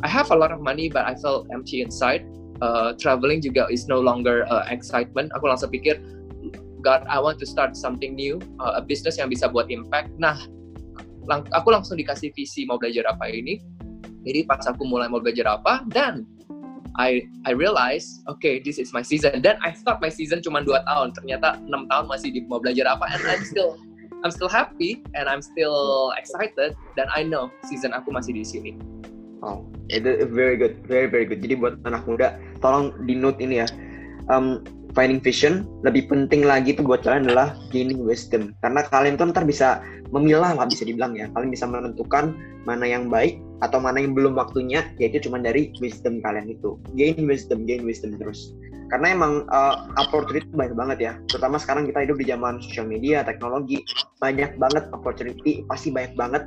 [0.06, 2.22] I have a lot of money but I felt empty inside
[2.62, 5.34] uh, traveling juga is no longer uh, excitement.
[5.36, 6.00] Aku langsung pikir,
[6.80, 10.14] God, I want to start something new, uh, a business yang bisa buat impact.
[10.22, 10.38] Nah,
[11.28, 13.60] lang aku langsung dikasih visi mau belajar apa ini.
[14.22, 16.30] Jadi pas aku mulai mau belajar apa, dan
[17.00, 19.40] I I realize, okay, this is my season.
[19.40, 22.90] Dan I thought my season cuma dua tahun, ternyata enam tahun masih di mau belajar
[22.92, 23.80] apa, and I'm still
[24.22, 26.76] I'm still happy and I'm still excited.
[27.00, 28.72] Dan I know season aku masih di sini.
[29.42, 31.40] Oh, itu very good, very very good.
[31.40, 33.68] Jadi buat anak muda, tolong di note ini ya.
[34.30, 34.62] Um,
[34.92, 38.52] finding vision lebih penting lagi tuh buat kalian adalah gaining wisdom.
[38.62, 39.80] Karena kalian tuh ntar bisa
[40.12, 41.32] memilah lah bisa dibilang ya.
[41.32, 42.36] Kalian bisa menentukan
[42.68, 46.78] mana yang baik atau mana yang belum waktunya, yaitu cuma dari wisdom kalian itu.
[46.98, 48.54] Gain wisdom, gain wisdom terus.
[48.90, 51.14] Karena emang uh, opportunity banyak banget ya.
[51.32, 53.86] Terutama sekarang kita hidup di zaman sosial media, teknologi,
[54.20, 56.44] banyak banget opportunity, pasti banyak banget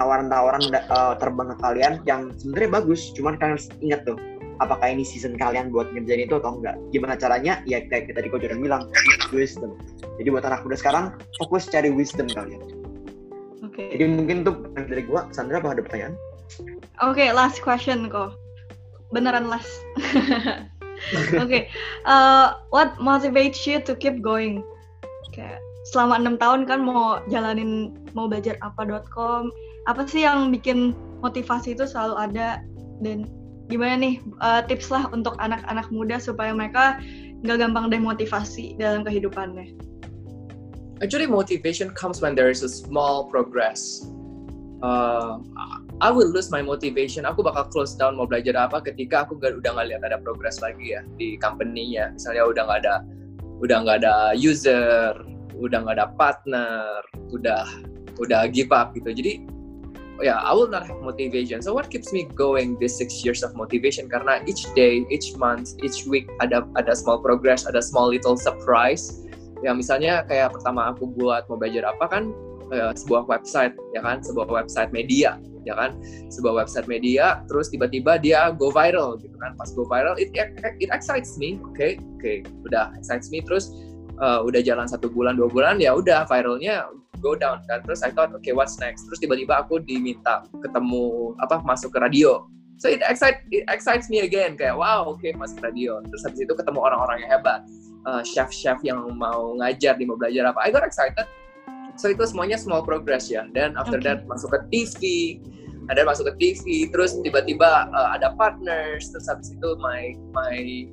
[0.00, 4.16] tawaran-tawaran uh, terbang ke kalian yang sebenarnya bagus cuman kalian harus ingat tuh
[4.64, 8.48] apakah ini season kalian buat ngerjain itu atau enggak gimana caranya ya kayak tadi Coach
[8.48, 8.82] Jordan bilang
[9.28, 9.76] wisdom
[10.16, 11.04] jadi buat anak muda sekarang
[11.36, 12.64] fokus cari wisdom kalian
[13.60, 13.92] oke okay.
[13.92, 16.16] jadi mungkin tuh dari gua Sandra apa ada pertanyaan
[17.00, 18.36] oke okay, last question kok
[19.10, 19.68] beneran last
[21.36, 21.68] oke okay.
[22.06, 24.62] uh, what motivates you to keep going
[25.34, 25.58] kayak
[25.90, 29.48] selama enam tahun kan mau jalanin mau belajar apa.com
[29.88, 30.92] apa sih yang bikin
[31.24, 32.60] motivasi itu selalu ada
[33.00, 33.24] dan
[33.70, 36.98] gimana nih uh, tips lah untuk anak-anak muda supaya mereka
[37.46, 39.72] nggak gampang demotivasi dalam kehidupannya?
[41.00, 44.04] Actually, motivation comes when there is a small progress.
[44.84, 45.40] Uh,
[46.00, 47.28] I will lose my motivation.
[47.28, 50.64] Aku bakal close down mau belajar apa ketika aku gak, udah nggak lihat ada progress
[50.64, 52.16] lagi ya di company-nya.
[52.16, 52.94] Misalnya udah nggak ada,
[53.60, 55.12] udah nggak ada user,
[55.60, 57.04] udah nggak ada partner,
[57.36, 57.68] udah
[58.16, 59.12] udah give up gitu.
[59.12, 59.44] Jadi
[60.24, 61.60] yeah, I will not have motivation.
[61.60, 64.08] So what keeps me going this six years of motivation?
[64.08, 69.20] Karena each day, each month, each week ada ada small progress, ada small little surprise.
[69.60, 72.32] Ya misalnya kayak pertama aku buat mau belajar apa kan
[72.70, 74.22] uh, sebuah website ya kan?
[74.22, 75.36] Sebuah website media
[75.68, 75.98] ya kan?
[76.32, 79.54] Sebuah website media terus tiba-tiba dia go viral gitu kan?
[79.58, 80.32] Pas go viral it
[80.80, 81.92] it excites me oke okay?
[81.98, 82.36] oke okay.
[82.66, 83.42] udah excites me.
[83.44, 83.70] Terus
[84.22, 86.88] uh, udah jalan satu bulan dua bulan ya udah viralnya
[87.20, 87.84] go down kan?
[87.84, 89.04] Terus I thought okay what's next?
[89.10, 92.46] Terus tiba-tiba aku diminta ketemu apa masuk ke radio.
[92.80, 96.00] So it excites it excites me again kayak wow oke okay, masuk radio.
[96.08, 97.60] Terus habis itu ketemu orang-orang yang hebat.
[98.00, 100.64] Uh, chef-chef yang mau ngajar di mau belajar apa.
[100.64, 101.28] I got excited
[102.00, 103.44] so itu semuanya small progress ya.
[103.52, 104.16] Dan after okay.
[104.16, 105.00] that masuk ke TV
[105.92, 110.88] ada masuk ke TV terus tiba-tiba uh, ada partners terus habis itu my my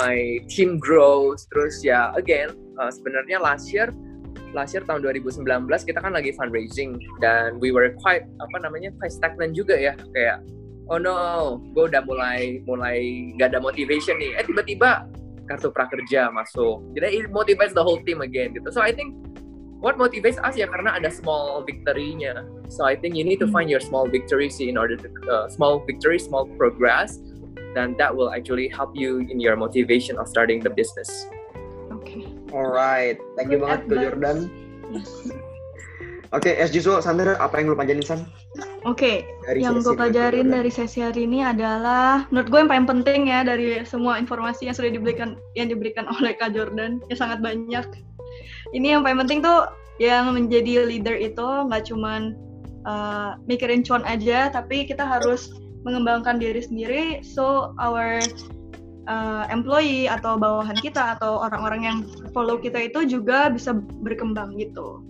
[0.00, 1.44] my team grows.
[1.52, 3.92] Terus ya again uh, sebenarnya last year
[4.56, 5.44] last year tahun 2019
[5.84, 6.96] kita kan lagi fundraising.
[7.20, 9.92] Dan we were quite apa namanya quite stagnant juga ya.
[10.16, 10.40] Kayak
[10.88, 14.38] oh no gue udah mulai mulai gak ada motivation nih.
[14.40, 15.04] Eh tiba-tiba
[15.46, 16.82] kartu prakerja masuk.
[16.94, 18.70] Jadi it motivates the whole team again gitu.
[18.70, 19.25] So I think
[19.80, 20.56] what motivates us?
[20.56, 22.44] Ya karena ada small victory-nya.
[22.68, 25.84] So I think you need to find your small victories in order to uh, small
[25.84, 27.20] victory small progress.
[27.76, 31.28] Then that will actually help you in your motivation of starting the business.
[32.52, 34.38] Alright, thank you banget ke Jordan.
[36.34, 38.20] Oke, okay, S Juso, Sandra, apa yang lu pelajarin San?
[38.82, 43.20] Oke, okay, yang gue pelajarin dari sesi hari ini adalah, menurut gue yang paling penting
[43.30, 47.86] ya dari semua informasi yang sudah diberikan yang diberikan oleh Kak Jordan, ya sangat banyak.
[48.76, 52.36] Ini yang paling penting tuh yang menjadi leader itu nggak cuman
[52.84, 55.48] uh, mikirin cuan aja, tapi kita harus
[55.88, 58.20] mengembangkan diri sendiri, so our
[59.08, 61.98] uh, employee atau bawahan kita atau orang-orang yang
[62.36, 63.72] follow kita itu juga bisa
[64.04, 65.00] berkembang gitu.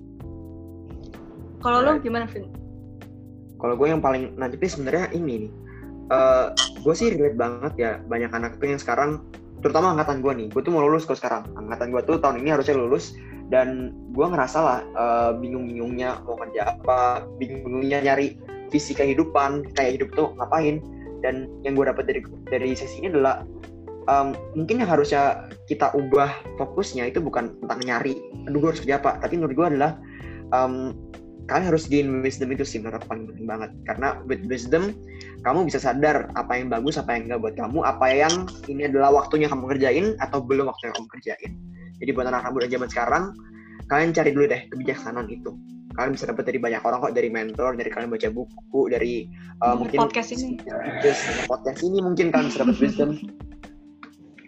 [1.59, 2.47] Kalau lo gimana, Vin?
[3.59, 5.53] Kalau gue yang paling nanti sebenarnya ini nih,
[6.15, 6.55] uh,
[6.87, 9.27] gue sih relate banget ya banyak anak yang sekarang,
[9.59, 11.51] terutama angkatan gue nih, gue tuh mau lulus kok sekarang.
[11.59, 16.75] Angkatan gue tuh tahun ini harusnya lulus dan gue ngerasa lah uh, bingung-bingungnya mau kerja
[16.75, 18.35] apa, bingung-bingungnya nyari
[18.75, 20.83] visi kehidupan, kayak hidup tuh ngapain.
[21.23, 22.21] Dan yang gue dapat dari
[22.51, 23.47] dari sesi ini adalah
[24.11, 28.15] um, mungkin yang harusnya kita ubah fokusnya itu bukan tentang nyari
[28.47, 29.23] aduh gue harus kerja apa.
[29.23, 29.93] Tapi menurut gue adalah
[30.51, 30.95] um,
[31.47, 33.71] kalian harus gain wisdom itu sih menurut paling penting banget.
[33.87, 34.99] Karena with wisdom
[35.47, 38.35] kamu bisa sadar apa yang bagus apa yang enggak buat kamu apa yang
[38.67, 41.53] ini adalah waktunya kamu kerjain atau belum waktunya kamu kerjain
[42.03, 43.25] jadi buat anak muda zaman sekarang
[43.87, 45.55] kalian cari dulu deh kebijaksanaan itu
[45.97, 49.31] kalian bisa dapat dari banyak orang kok dari mentor dari kalian baca buku dari
[49.65, 50.61] uh, mungkin podcast ini
[51.01, 53.17] just podcast ini mungkin kalian bisa dapat wisdom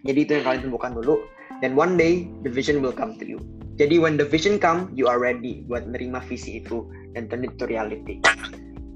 [0.06, 1.14] Jadi itu yang kalian temukan dulu.
[1.58, 3.38] Dan one day the vision will come to you.
[3.78, 7.54] Jadi when the vision come, you are ready buat menerima visi itu dan turn it
[7.58, 8.22] to reality.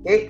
[0.03, 0.20] Oke, okay.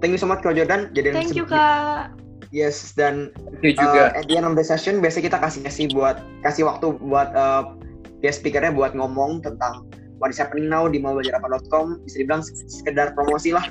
[0.00, 0.92] thank you so much Kak Jordan.
[0.96, 2.21] Jadi thank you Kak.
[2.52, 3.32] Yes dan
[3.64, 4.12] you juga.
[4.12, 7.32] Uh, at the end of the session biasanya kita kasih kasih buat kasih waktu buat
[7.32, 7.72] uh,
[8.20, 9.88] guest speakernya buat ngomong tentang
[10.20, 13.64] what is happening now di maubelajarapa.com bisa dibilang sekedar promosi lah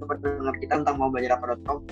[0.00, 1.84] untuk pendengar kita tentang maubelajarapa.com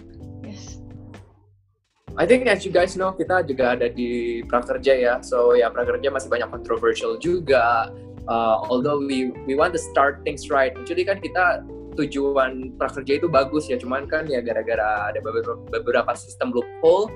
[2.14, 6.14] I think as you guys know kita juga ada di prakerja ya, so ya prakerja
[6.14, 7.90] masih banyak controversial juga.
[8.30, 13.26] Uh, although we we want to start things right, jadi kan kita tujuan prakerja itu
[13.30, 17.10] bagus ya, cuman kan ya gara-gara ada beberapa, sistem loophole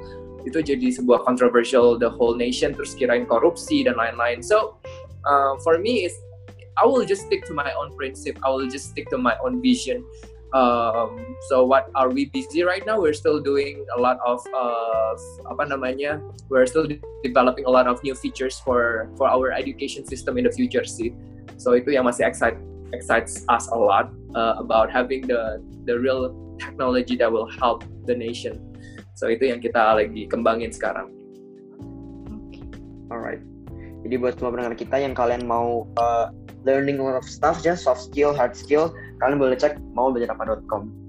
[0.47, 4.41] itu jadi sebuah controversial the whole nation terus kirain korupsi dan lain-lain.
[4.41, 4.79] So
[5.27, 6.15] uh, for me is
[6.79, 8.39] I will just stick to my own principle.
[8.47, 10.07] I will just stick to my own vision.
[10.55, 12.97] Um, so what are we busy right now?
[12.97, 15.13] We're still doing a lot of uh,
[15.51, 16.23] apa namanya?
[16.49, 16.89] We're still
[17.21, 21.13] developing a lot of new features for for our education system in the future sih.
[21.59, 22.57] So itu yang masih excite
[22.93, 28.15] excites us a lot uh, about having the the real technology that will help the
[28.15, 28.59] nation.
[29.19, 31.11] So itu yang kita lagi kembangin sekarang.
[33.11, 33.43] Alright.
[34.07, 36.31] Jadi buat semua pendengar kita yang kalian mau uh,
[36.63, 40.37] learning a lot of stuff, just soft skill, hard skill, kalian boleh cek mau belajar
[40.37, 41.08] apa.com.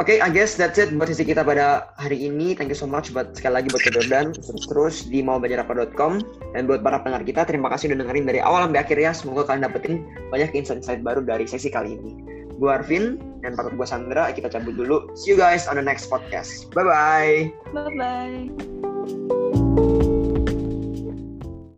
[0.00, 2.56] Oke, okay, I guess that's it buat sisi kita pada hari ini.
[2.56, 6.24] Thank you so much buat sekali lagi buat Jordan terus-terus di mau belajar apa.com
[6.56, 9.12] dan buat para pendengar kita terima kasih udah dengerin dari awal sampai akhir ya.
[9.12, 9.94] Semoga kalian dapetin
[10.32, 12.12] banyak insight-insight baru dari sesi kali ini.
[12.56, 14.32] Gue Arvin dan pakut gue Sandra.
[14.32, 15.12] Kita cabut dulu.
[15.12, 16.72] See you guys on the next podcast.
[16.72, 17.36] Bye bye.
[17.76, 19.41] Bye bye.